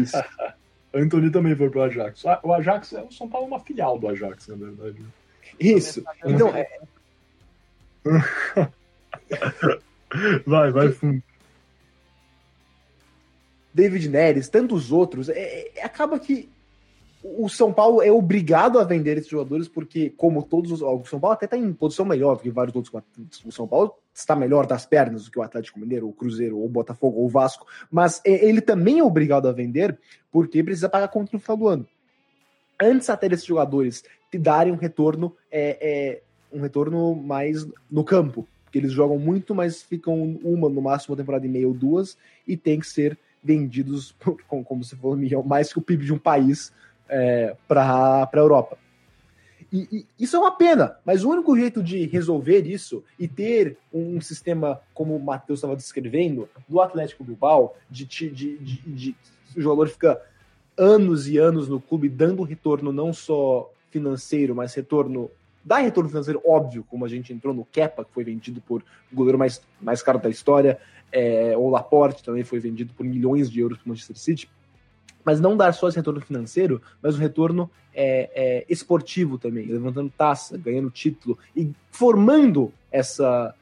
Isso. 0.01 0.17
Anthony 0.95 1.31
também 1.31 1.55
foi 1.55 1.69
pro 1.69 1.83
Ajax. 1.83 2.25
O 2.43 2.53
Ajax, 2.53 2.93
o 2.93 3.13
São 3.13 3.29
Paulo 3.29 3.47
é 3.47 3.51
uma 3.51 3.61
filial 3.61 3.99
do 3.99 4.09
Ajax, 4.09 4.49
na 4.49 4.57
verdade. 4.57 5.05
Isso. 5.61 6.03
Então, 6.25 6.49
é... 6.55 6.67
Vai, 10.47 10.71
vai 10.71 10.91
fundo. 10.91 11.23
David 13.77 14.09
Neres, 14.09 14.49
tantos 14.49 14.91
outros, 14.91 15.29
é, 15.29 15.71
é, 15.77 15.85
acaba 15.85 16.19
que 16.19 16.49
o 17.23 17.47
São 17.47 17.75
Paulo 17.75 18.01
é 18.01 18.11
obrigado 18.11 18.79
a 18.79 18.85
vender 18.85 19.19
esses 19.19 19.29
jogadores 19.29 19.69
porque, 19.69 20.09
como 20.17 20.43
todos 20.43 20.73
os. 20.73 20.81
O 20.81 21.05
São 21.05 21.21
Paulo 21.21 21.35
até 21.35 21.45
está 21.45 21.59
em 21.59 21.73
posição 21.75 22.07
melhor 22.07 22.37
do 22.37 22.43
que 22.43 22.51
vários 22.51 22.75
outros. 22.75 23.05
O 23.45 23.53
São 23.53 23.69
Paulo 23.69 23.95
está 24.15 24.35
melhor 24.35 24.65
das 24.67 24.87
pernas 24.87 25.27
do 25.27 25.31
que 25.31 25.39
o 25.39 25.43
Atlético 25.43 25.79
Mineiro, 25.79 26.09
o 26.09 26.13
Cruzeiro, 26.13 26.63
o 26.63 26.69
Botafogo, 26.71 27.19
ou 27.19 27.27
o 27.27 27.29
Vasco, 27.29 27.67
mas 27.91 28.23
é, 28.25 28.47
ele 28.47 28.63
também 28.63 29.01
é 29.01 29.05
obrigado 29.05 29.47
a 29.47 29.53
vender 29.53 29.99
porque 30.33 30.65
precisa 30.65 30.89
pagar 30.89 31.09
conta 31.09 31.33
no 31.35 31.39
final 31.41 31.57
do 31.59 31.69
ano. 31.69 31.87
Antes 32.81 33.11
até 33.11 33.29
desses 33.29 33.45
jogadores 33.45 34.05
te 34.31 34.39
darem 34.39 34.73
um 34.73 34.77
retorno, 34.77 35.37
é, 35.51 35.77
é 35.81 36.23
um 36.51 36.63
retorno 36.63 37.15
mais 37.15 37.67
no 37.91 38.05
campo 38.05 38.49
que 38.73 38.79
eles 38.79 38.93
jogam 38.93 39.19
muito, 39.19 39.55
mas 39.55 39.83
ficam 39.83 40.39
uma, 40.43 40.69
no 40.71 40.81
máximo, 40.81 41.13
uma 41.13 41.19
temporada 41.19 41.45
e 41.45 41.49
meia 41.49 41.69
ou 41.69 41.75
duas, 41.75 42.17
e 42.47 42.57
tem 42.57 42.81
que 42.81 42.87
ser 42.87 43.19
vendidos, 43.47 44.15
como, 44.49 44.83
você 44.83 44.97
falou, 44.97 45.17
Miguel, 45.17 45.43
mais 45.43 45.73
que 45.73 45.79
o 45.79 45.83
PIB 45.83 46.05
de 46.05 46.13
um 46.13 46.19
país 46.19 46.73
é, 47.09 47.57
para 47.69 48.29
a 48.33 48.39
Europa. 48.39 48.77
E, 49.73 49.89
e, 49.91 50.07
isso 50.19 50.37
é 50.37 50.39
uma 50.39 50.53
pena, 50.53 50.97
mas 51.05 51.25
o 51.25 51.31
único 51.31 51.57
jeito 51.57 51.83
de 51.83 52.07
resolver 52.07 52.67
isso 52.67 53.03
e 53.19 53.27
ter 53.27 53.77
um 53.93 54.21
sistema, 54.21 54.81
como 54.95 55.17
o 55.17 55.23
Matheus 55.23 55.59
estava 55.59 55.77
descrevendo, 55.77 56.49
do 56.69 56.81
Atlético 56.81 57.25
Bilbao, 57.25 57.75
de, 57.91 58.05
de, 58.05 58.31
de, 58.31 58.57
de, 58.59 59.17
o 59.57 59.61
jogador 59.61 59.89
fica 59.89 60.21
anos 60.77 61.29
e 61.29 61.39
anos 61.39 61.69
no 61.69 61.81
clube, 61.81 62.09
dando 62.09 62.43
retorno 62.43 62.93
não 62.93 63.13
só 63.13 63.71
financeiro, 63.91 64.55
mas 64.55 64.75
retorno. 64.75 65.31
Dá 65.65 65.79
retorno 65.79 66.09
financeiro, 66.09 66.41
óbvio, 66.47 66.85
como 66.89 67.05
a 67.05 67.09
gente 67.09 67.33
entrou 67.33 67.53
no 67.53 67.65
Kepa, 67.65 68.05
que 68.05 68.13
foi 68.13 68.23
vendido 68.23 68.61
por 68.61 68.85
goleiro 69.13 69.37
mais, 69.37 69.61
mais 69.81 70.01
caro 70.01 70.21
da 70.21 70.29
história, 70.29 70.79
é, 71.13 71.57
o 71.57 71.69
Laporte 71.69 72.23
também 72.23 72.45
foi 72.45 72.59
vendido 72.59 72.93
por 72.95 73.05
milhões 73.05 73.51
de 73.51 73.61
euros 73.61 73.79
para 73.79 73.87
o 73.87 73.89
Manchester 73.91 74.17
City 74.17 74.49
mas 75.27 75.41
não 75.41 75.57
dar 75.57 75.75
só 75.75 75.89
esse 75.89 75.97
retorno 75.97 76.21
financeiro, 76.21 76.81
mas 77.03 77.17
o 77.17 77.19
retorno 77.19 77.69
é, 77.93 78.31
é, 78.33 78.67
esportivo 78.69 79.37
também, 79.37 79.67
levantando 79.67 80.09
taça, 80.17 80.57
ganhando 80.57 80.89
título 80.89 81.37
e 81.55 81.73
formando 81.91 82.73
essa, 82.93 83.53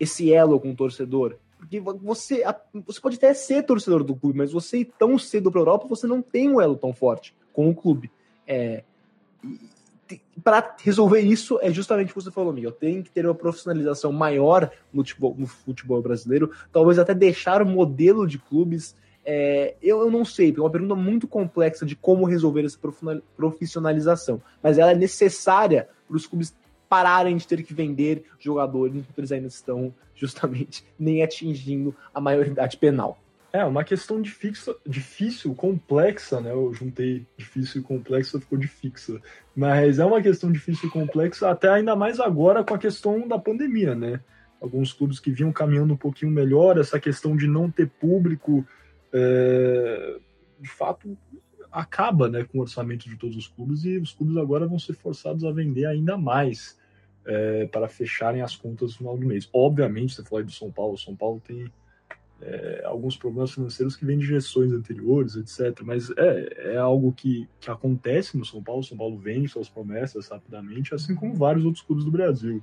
esse 0.00 0.32
elo 0.32 0.58
com 0.58 0.70
o 0.70 0.74
torcedor. 0.74 1.36
Porque 1.58 1.78
você, 1.78 2.42
você 2.86 3.00
pode 3.02 3.16
até 3.16 3.34
ser 3.34 3.64
torcedor 3.64 4.02
do 4.02 4.16
clube, 4.16 4.38
mas 4.38 4.50
você 4.50 4.78
ir 4.78 4.92
tão 4.98 5.18
cedo 5.18 5.52
para 5.52 5.60
a 5.60 5.62
Europa, 5.62 5.86
você 5.86 6.06
não 6.06 6.22
tem 6.22 6.48
um 6.48 6.58
elo 6.58 6.74
tão 6.74 6.94
forte 6.94 7.34
com 7.52 7.68
o 7.68 7.74
clube. 7.74 8.10
É, 8.46 8.82
para 10.42 10.76
resolver 10.82 11.20
isso, 11.20 11.58
é 11.62 11.72
justamente 11.72 12.10
o 12.10 12.14
que 12.14 12.22
você 12.22 12.30
falou, 12.30 12.52
Miguel. 12.52 12.72
Tem 12.72 13.02
que 13.02 13.10
ter 13.10 13.24
uma 13.24 13.34
profissionalização 13.34 14.12
maior 14.12 14.70
no 14.92 15.02
futebol, 15.02 15.34
no 15.38 15.46
futebol 15.46 16.02
brasileiro, 16.02 16.50
talvez 16.72 16.98
até 16.98 17.14
deixar 17.14 17.62
o 17.62 17.66
modelo 17.66 18.26
de 18.26 18.38
clubes 18.38 18.94
é, 19.26 19.74
eu, 19.80 20.00
eu, 20.00 20.10
não 20.10 20.24
sei, 20.24 20.54
é 20.54 20.60
uma 20.60 20.70
pergunta 20.70 20.94
muito 20.94 21.26
complexa 21.26 21.86
de 21.86 21.96
como 21.96 22.26
resolver 22.26 22.64
essa 22.64 22.78
profissionalização. 23.34 24.40
Mas 24.62 24.76
ela 24.76 24.92
é 24.92 24.94
necessária 24.94 25.88
para 26.06 26.16
os 26.16 26.26
clubes 26.26 26.54
pararem 26.88 27.36
de 27.36 27.46
ter 27.46 27.62
que 27.62 27.72
vender 27.72 28.24
jogadores 28.38 28.94
enquanto 28.94 29.18
eles 29.18 29.32
ainda 29.32 29.48
estão 29.48 29.94
justamente 30.14 30.84
nem 30.98 31.22
atingindo 31.22 31.94
a 32.12 32.20
maioridade 32.20 32.76
penal. 32.76 33.18
É, 33.54 33.64
uma 33.64 33.84
questão 33.84 34.20
difícil, 34.20 34.74
difícil, 34.84 35.54
complexa, 35.54 36.40
né? 36.40 36.50
Eu 36.50 36.74
juntei 36.74 37.24
difícil 37.36 37.80
e 37.80 37.84
complexa, 37.84 38.40
ficou 38.40 38.58
de 38.58 38.66
fixa. 38.66 39.22
Mas 39.54 40.00
é 40.00 40.04
uma 40.04 40.20
questão 40.20 40.50
difícil 40.50 40.88
e 40.88 40.90
complexa, 40.90 41.48
até 41.48 41.68
ainda 41.68 41.94
mais 41.94 42.18
agora 42.18 42.64
com 42.64 42.74
a 42.74 42.78
questão 42.78 43.28
da 43.28 43.38
pandemia, 43.38 43.94
né? 43.94 44.20
Alguns 44.60 44.92
clubes 44.92 45.20
que 45.20 45.30
vinham 45.30 45.52
caminhando 45.52 45.94
um 45.94 45.96
pouquinho 45.96 46.32
melhor, 46.32 46.78
essa 46.78 46.98
questão 46.98 47.36
de 47.36 47.46
não 47.46 47.70
ter 47.70 47.88
público, 47.88 48.66
é, 49.12 50.18
de 50.58 50.68
fato 50.68 51.16
acaba 51.70 52.28
né, 52.28 52.42
com 52.42 52.58
o 52.58 52.62
orçamento 52.62 53.08
de 53.08 53.16
todos 53.16 53.36
os 53.36 53.46
clubes 53.46 53.84
e 53.84 53.98
os 53.98 54.12
clubes 54.12 54.36
agora 54.36 54.66
vão 54.66 54.80
ser 54.80 54.94
forçados 54.94 55.44
a 55.44 55.52
vender 55.52 55.86
ainda 55.86 56.18
mais 56.18 56.76
é, 57.24 57.66
para 57.68 57.86
fecharem 57.86 58.42
as 58.42 58.56
contas 58.56 58.90
no 58.90 58.98
final 58.98 59.16
do 59.16 59.24
mês. 59.28 59.48
Obviamente, 59.52 60.12
você 60.12 60.24
falou 60.24 60.38
aí 60.40 60.44
do 60.44 60.50
São 60.50 60.72
Paulo, 60.72 60.98
São 60.98 61.14
Paulo 61.14 61.40
tem 61.46 61.70
é, 62.46 62.82
alguns 62.84 63.16
problemas 63.16 63.52
financeiros 63.52 63.96
que 63.96 64.04
vêm 64.04 64.18
de 64.18 64.26
gestões 64.26 64.72
anteriores, 64.72 65.34
etc. 65.34 65.80
Mas 65.82 66.10
é, 66.10 66.74
é 66.74 66.76
algo 66.76 67.12
que, 67.12 67.48
que 67.58 67.70
acontece 67.70 68.36
no 68.36 68.44
São 68.44 68.62
Paulo. 68.62 68.84
São 68.84 68.98
Paulo 68.98 69.16
vende 69.16 69.48
suas 69.48 69.68
promessas 69.68 70.28
rapidamente, 70.28 70.94
assim 70.94 71.14
como 71.14 71.34
vários 71.34 71.64
outros 71.64 71.82
clubes 71.82 72.04
do 72.04 72.10
Brasil. 72.10 72.62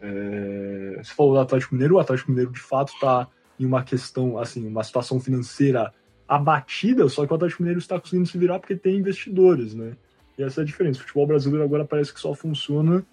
É, 0.00 1.00
você 1.02 1.14
falou 1.14 1.34
do 1.34 1.40
Atlético 1.40 1.74
Mineiro, 1.74 1.94
o 1.94 2.00
Atlético 2.00 2.30
Mineiro 2.30 2.50
de 2.50 2.60
fato 2.60 2.92
está 2.92 3.28
em 3.58 3.64
uma 3.64 3.84
questão, 3.84 4.36
assim, 4.38 4.66
uma 4.66 4.82
situação 4.82 5.20
financeira 5.20 5.92
abatida, 6.26 7.08
só 7.08 7.24
que 7.24 7.32
o 7.32 7.36
Atlético 7.36 7.62
Mineiro 7.62 7.78
está 7.78 7.98
conseguindo 8.00 8.28
se 8.28 8.36
virar 8.36 8.58
porque 8.58 8.76
tem 8.76 8.96
investidores, 8.96 9.74
né? 9.74 9.96
E 10.36 10.42
essa 10.42 10.60
é 10.60 10.62
a 10.62 10.66
diferença. 10.66 11.00
O 11.00 11.02
futebol 11.02 11.26
brasileiro 11.26 11.64
agora 11.64 11.84
parece 11.84 12.12
que 12.12 12.20
só 12.20 12.34
funciona 12.34 13.04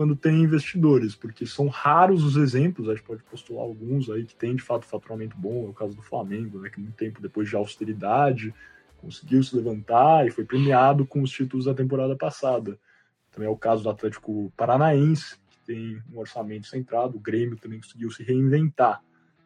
quando 0.00 0.16
tem 0.16 0.44
investidores, 0.44 1.14
porque 1.14 1.44
são 1.44 1.68
raros 1.68 2.24
os 2.24 2.34
exemplos, 2.34 2.88
a 2.88 2.94
gente 2.94 3.04
pode 3.04 3.22
postular 3.24 3.64
alguns 3.64 4.08
aí 4.08 4.24
que 4.24 4.34
tem 4.34 4.56
de 4.56 4.62
fato 4.62 4.86
faturamento 4.86 5.36
bom, 5.36 5.66
é 5.66 5.68
o 5.68 5.74
caso 5.74 5.94
do 5.94 6.00
Flamengo, 6.00 6.58
né, 6.58 6.70
que 6.70 6.80
muito 6.80 6.96
tempo 6.96 7.20
depois 7.20 7.50
de 7.50 7.54
austeridade 7.54 8.54
conseguiu 8.96 9.42
se 9.42 9.54
levantar 9.54 10.26
e 10.26 10.30
foi 10.30 10.42
premiado 10.42 11.04
com 11.04 11.20
os 11.20 11.30
títulos 11.30 11.66
da 11.66 11.74
temporada 11.74 12.16
passada. 12.16 12.78
Também 13.30 13.46
é 13.46 13.52
o 13.52 13.56
caso 13.58 13.82
do 13.82 13.90
Atlético 13.90 14.50
Paranaense, 14.56 15.36
que 15.50 15.58
tem 15.66 16.02
um 16.10 16.18
orçamento 16.18 16.66
centrado, 16.66 17.18
o 17.18 17.20
Grêmio 17.20 17.58
também 17.58 17.78
conseguiu 17.78 18.10
se 18.10 18.22
reinventar. 18.22 19.02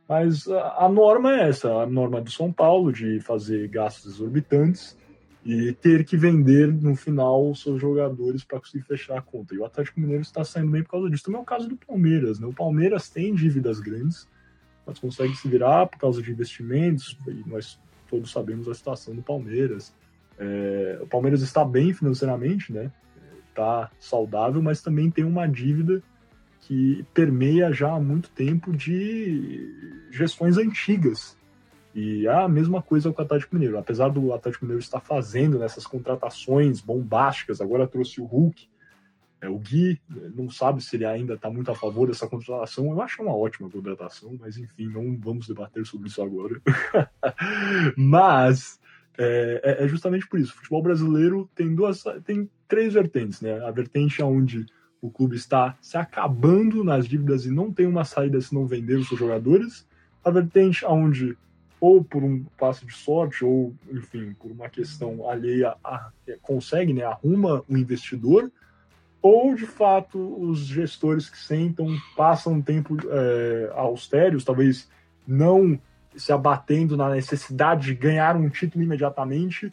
Mas 0.08 0.46
a, 0.46 0.84
a 0.84 0.88
norma 0.88 1.34
é 1.34 1.48
essa, 1.48 1.82
a 1.82 1.86
norma 1.86 2.20
do 2.20 2.30
São 2.30 2.52
Paulo 2.52 2.92
de 2.92 3.18
fazer 3.18 3.66
gastos 3.66 4.14
exorbitantes 4.14 4.96
e 5.44 5.72
ter 5.74 6.04
que 6.04 6.16
vender 6.16 6.72
no 6.72 6.96
final 6.96 7.50
os 7.50 7.60
seus 7.60 7.80
jogadores 7.80 8.42
para 8.42 8.58
conseguir 8.58 8.84
fechar 8.84 9.18
a 9.18 9.22
conta. 9.22 9.54
E 9.54 9.58
o 9.58 9.64
Atlético 9.64 10.00
Mineiro 10.00 10.22
está 10.22 10.42
saindo 10.42 10.70
bem 10.70 10.82
por 10.82 10.92
causa 10.92 11.10
disso. 11.10 11.24
Também 11.24 11.38
é 11.38 11.42
o 11.42 11.46
caso 11.46 11.68
do 11.68 11.76
Palmeiras. 11.76 12.40
Né? 12.40 12.46
O 12.46 12.52
Palmeiras 12.52 13.10
tem 13.10 13.34
dívidas 13.34 13.78
grandes, 13.78 14.26
mas 14.86 14.98
consegue 14.98 15.36
se 15.36 15.46
virar 15.46 15.86
por 15.86 15.98
causa 15.98 16.22
de 16.22 16.30
investimentos, 16.30 17.18
e 17.26 17.48
nós 17.48 17.78
todos 18.08 18.30
sabemos 18.30 18.68
a 18.68 18.74
situação 18.74 19.14
do 19.14 19.22
Palmeiras. 19.22 19.94
É, 20.38 20.98
o 21.02 21.06
Palmeiras 21.06 21.42
está 21.42 21.64
bem 21.64 21.92
financeiramente, 21.92 22.72
né? 22.72 22.90
Está 23.50 23.90
saudável, 24.00 24.62
mas 24.62 24.80
também 24.80 25.10
tem 25.10 25.24
uma 25.24 25.46
dívida 25.46 26.02
que 26.60 27.04
permeia 27.12 27.72
já 27.72 27.92
há 27.92 28.00
muito 28.00 28.30
tempo 28.30 28.72
de 28.72 30.08
gestões 30.10 30.56
antigas. 30.56 31.36
E 31.94 32.26
a 32.26 32.48
mesma 32.48 32.82
coisa 32.82 33.12
com 33.12 33.22
o 33.22 33.24
Atlético 33.24 33.54
Mineiro. 33.54 33.78
Apesar 33.78 34.08
do 34.08 34.32
Atlético 34.32 34.64
Mineiro 34.64 34.82
estar 34.82 35.00
fazendo 35.00 35.58
nessas 35.58 35.86
contratações 35.86 36.80
bombásticas, 36.80 37.60
agora 37.60 37.86
trouxe 37.86 38.20
o 38.20 38.24
Hulk, 38.24 38.68
é, 39.40 39.48
o 39.48 39.58
Gui 39.58 40.00
não 40.34 40.48
sabe 40.50 40.82
se 40.82 40.96
ele 40.96 41.04
ainda 41.04 41.34
está 41.34 41.50
muito 41.50 41.70
a 41.70 41.74
favor 41.74 42.08
dessa 42.08 42.26
contratação. 42.26 42.86
Eu 42.90 43.02
acho 43.02 43.22
uma 43.22 43.36
ótima 43.36 43.68
contratação, 43.68 44.36
mas 44.40 44.56
enfim, 44.56 44.88
não 44.88 45.16
vamos 45.18 45.46
debater 45.46 45.84
sobre 45.84 46.08
isso 46.08 46.22
agora. 46.22 46.60
mas 47.96 48.80
é, 49.18 49.60
é, 49.62 49.84
é, 49.84 49.88
justamente 49.88 50.26
por 50.26 50.40
isso. 50.40 50.52
O 50.52 50.56
futebol 50.56 50.82
brasileiro 50.82 51.48
tem 51.54 51.74
duas, 51.74 52.02
tem 52.24 52.48
três 52.66 52.94
vertentes, 52.94 53.40
né? 53.40 53.64
A 53.66 53.70
vertente 53.70 54.22
onde 54.22 54.66
o 55.00 55.10
clube 55.10 55.36
está 55.36 55.76
se 55.80 55.96
acabando 55.96 56.82
nas 56.82 57.06
dívidas 57.06 57.44
e 57.44 57.50
não 57.50 57.70
tem 57.70 57.86
uma 57.86 58.04
saída 58.04 58.40
se 58.40 58.54
não 58.54 58.66
vender 58.66 58.94
os 58.94 59.08
seus 59.08 59.20
jogadores. 59.20 59.86
A 60.24 60.30
vertente 60.30 60.84
onde, 60.86 61.36
ou 61.80 62.02
por 62.02 62.22
um 62.22 62.44
passo 62.58 62.86
de 62.86 62.94
sorte, 62.94 63.44
ou, 63.44 63.74
enfim, 63.90 64.34
por 64.40 64.50
uma 64.50 64.68
questão 64.68 65.28
alheia, 65.28 65.76
a, 65.84 66.10
consegue, 66.42 66.92
né, 66.92 67.02
arruma 67.02 67.62
um 67.68 67.76
investidor, 67.76 68.50
ou, 69.20 69.54
de 69.54 69.66
fato, 69.66 70.18
os 70.18 70.60
gestores 70.60 71.30
que 71.30 71.38
sentam, 71.38 71.86
passam 72.16 72.54
um 72.54 72.62
tempo 72.62 72.96
é, 73.08 73.72
austérios, 73.74 74.44
talvez 74.44 74.88
não 75.26 75.78
se 76.14 76.32
abatendo 76.32 76.96
na 76.96 77.10
necessidade 77.10 77.86
de 77.86 77.94
ganhar 77.94 78.36
um 78.36 78.48
título 78.48 78.84
imediatamente, 78.84 79.72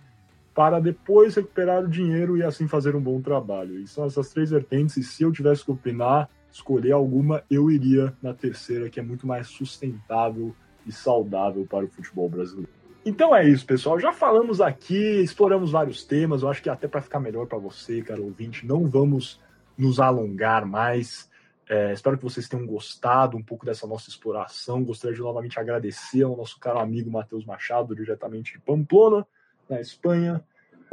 para 0.54 0.80
depois 0.80 1.36
recuperar 1.36 1.84
o 1.84 1.88
dinheiro 1.88 2.38
e 2.38 2.44
assim 2.44 2.68
fazer 2.68 2.96
um 2.96 3.02
bom 3.02 3.22
trabalho. 3.22 3.80
E 3.80 3.88
são 3.88 4.06
essas 4.06 4.30
três 4.30 4.50
vertentes, 4.50 4.98
e 4.98 5.04
se 5.04 5.24
eu 5.24 5.32
tivesse 5.32 5.64
que 5.64 5.72
opinar, 5.72 6.30
escolher 6.52 6.92
alguma, 6.92 7.44
eu 7.50 7.72
iria 7.72 8.14
na 8.22 8.34
terceira, 8.34 8.90
que 8.90 9.00
é 9.00 9.04
muito 9.04 9.26
mais 9.26 9.48
sustentável 9.48 10.54
e 10.86 10.92
saudável 10.92 11.66
para 11.66 11.86
o 11.86 11.88
futebol 11.88 12.30
brasileiro. 12.30 12.70
Então 13.04 13.36
é 13.36 13.48
isso, 13.48 13.66
pessoal. 13.66 14.00
Já 14.00 14.14
falamos 14.14 14.62
aqui, 14.62 15.22
exploramos 15.22 15.72
vários 15.72 16.04
temas. 16.04 16.44
Eu 16.44 16.50
acho 16.50 16.62
que 16.62 16.70
até 16.70 16.88
para 16.88 17.02
ficar 17.02 17.20
melhor 17.20 17.48
para 17.48 17.58
você, 17.58 18.02
cara 18.02 18.22
ouvinte, 18.22 18.66
não 18.66 18.86
vamos 18.86 19.40
nos 19.78 20.00
alongar 20.00 20.66
mais. 20.66 21.30
É, 21.68 21.94
espero 21.94 22.18
que 22.18 22.24
vocês 22.24 22.48
tenham 22.48 22.66
gostado 22.66 23.38
um 23.38 23.42
pouco 23.42 23.66
dessa 23.66 23.88
nossa 23.88 24.10
exploração. 24.10 24.84
Gostaria 24.84 25.16
de 25.16 25.22
novamente 25.22 25.60
agradecer 25.60 26.24
ao 26.24 26.36
nosso 26.36 26.60
caro 26.60 26.80
amigo 26.80 27.10
Matheus 27.10 27.46
Machado, 27.46 27.96
diretamente 27.96 28.54
de 28.54 28.60
Pamplona 28.60 29.26
na 29.70 29.80
Espanha, 29.80 30.44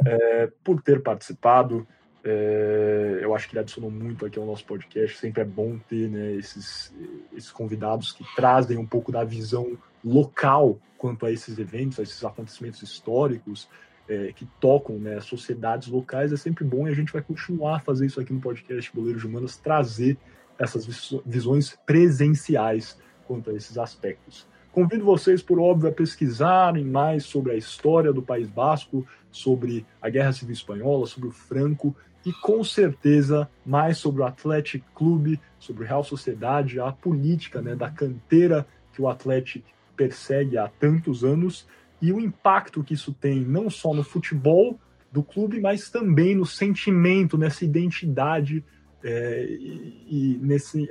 é, 0.05 0.47
por 0.63 0.81
ter 0.81 1.03
participado. 1.03 1.85
É, 2.23 3.19
eu 3.21 3.35
acho 3.35 3.47
que 3.47 3.53
ele 3.53 3.59
adicionou 3.59 3.91
muito 3.91 4.25
aqui 4.25 4.39
ao 4.39 4.45
nosso 4.45 4.65
podcast. 4.65 5.17
Sempre 5.17 5.41
é 5.41 5.45
bom 5.45 5.77
ter 5.77 6.09
né, 6.09 6.33
esses, 6.33 6.93
esses 7.39 7.51
convidados 7.51 8.11
que 8.11 8.23
trazem 8.35 8.77
um 8.77 8.85
pouco 8.85 9.11
da 9.11 9.23
visão 9.23 9.77
local 10.03 10.77
quanto 10.97 11.25
a 11.25 11.31
esses 11.31 11.57
eventos, 11.57 11.99
a 11.99 12.03
esses 12.03 12.23
acontecimentos 12.23 12.81
históricos 12.81 13.67
é, 14.07 14.33
que 14.33 14.45
tocam 14.59 14.97
né, 14.97 15.19
sociedades 15.21 15.87
locais. 15.87 16.33
É 16.33 16.37
sempre 16.37 16.63
bom 16.63 16.87
e 16.87 16.91
a 16.91 16.95
gente 16.95 17.13
vai 17.13 17.21
continuar 17.21 17.77
a 17.77 17.79
fazer 17.79 18.05
isso 18.05 18.19
aqui 18.19 18.33
no 18.33 18.41
podcast 18.41 18.93
Boleiros 18.93 19.21
de 19.21 19.27
Humanas, 19.27 19.57
trazer 19.57 20.17
essas 20.57 20.85
visões 21.25 21.77
presenciais 21.85 22.97
quanto 23.25 23.49
a 23.49 23.53
esses 23.53 23.77
aspectos. 23.77 24.47
Convido 24.71 25.05
vocês, 25.05 25.41
por 25.41 25.59
óbvio, 25.59 25.89
a 25.89 25.91
pesquisarem 25.91 26.83
mais 26.83 27.23
sobre 27.23 27.53
a 27.53 27.55
história 27.55 28.13
do 28.13 28.21
País 28.21 28.47
Basco, 28.47 29.05
sobre 29.31 29.85
a 30.01 30.09
Guerra 30.09 30.33
Civil 30.33 30.53
Espanhola, 30.53 31.07
sobre 31.07 31.29
o 31.29 31.31
Franco 31.31 31.95
e, 32.25 32.33
com 32.33 32.63
certeza, 32.63 33.49
mais 33.65 33.97
sobre 33.97 34.21
o 34.21 34.25
Atlético 34.25 34.85
Clube, 34.93 35.39
sobre 35.57 35.85
Real 35.85 36.03
Sociedade, 36.03 36.79
a 36.79 36.91
política 36.91 37.61
né, 37.61 37.75
da 37.75 37.89
canteira 37.89 38.67
que 38.93 39.01
o 39.01 39.07
Atlético 39.07 39.67
persegue 39.95 40.57
há 40.57 40.67
tantos 40.67 41.23
anos 41.23 41.67
e 42.01 42.11
o 42.11 42.19
impacto 42.19 42.83
que 42.83 42.93
isso 42.93 43.13
tem 43.13 43.41
não 43.41 43.69
só 43.69 43.93
no 43.93 44.03
futebol 44.03 44.79
do 45.11 45.23
clube, 45.23 45.59
mas 45.59 45.89
também 45.89 46.35
no 46.35 46.45
sentimento, 46.45 47.37
nessa 47.37 47.65
identidade 47.65 48.63
é, 49.03 49.45
e, 49.49 50.05
e 50.09 50.39
nesse, 50.41 50.87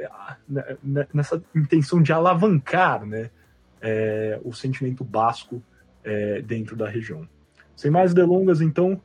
né, 0.49 1.07
nessa 1.12 1.43
intenção 1.55 2.03
de 2.03 2.12
alavancar 2.12 3.07
né, 3.07 3.31
é, 3.81 4.41
o 4.43 4.53
sentimento 4.53 5.05
basco 5.05 5.62
é, 6.03 6.43
dentro 6.43 6.75
da 6.75 6.88
região. 6.88 7.29
Sem 7.77 7.91
mais 7.91 8.12
delongas, 8.12 8.61
então, 8.61 9.01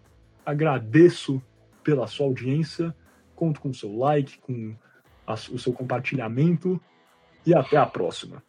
agradeço 0.46 1.42
pela 1.84 2.08
sua 2.08 2.26
audiência. 2.26 2.96
Conto 3.36 3.62
com 3.62 3.70
o 3.70 3.74
seu 3.74 3.96
like, 3.98 4.40
com 4.40 4.76
a, 5.28 5.34
o 5.34 5.60
seu 5.60 5.74
compartilhamento 5.74 6.82
e 7.46 7.54
até 7.54 7.78
a 7.78 7.86
próxima. 7.86 8.44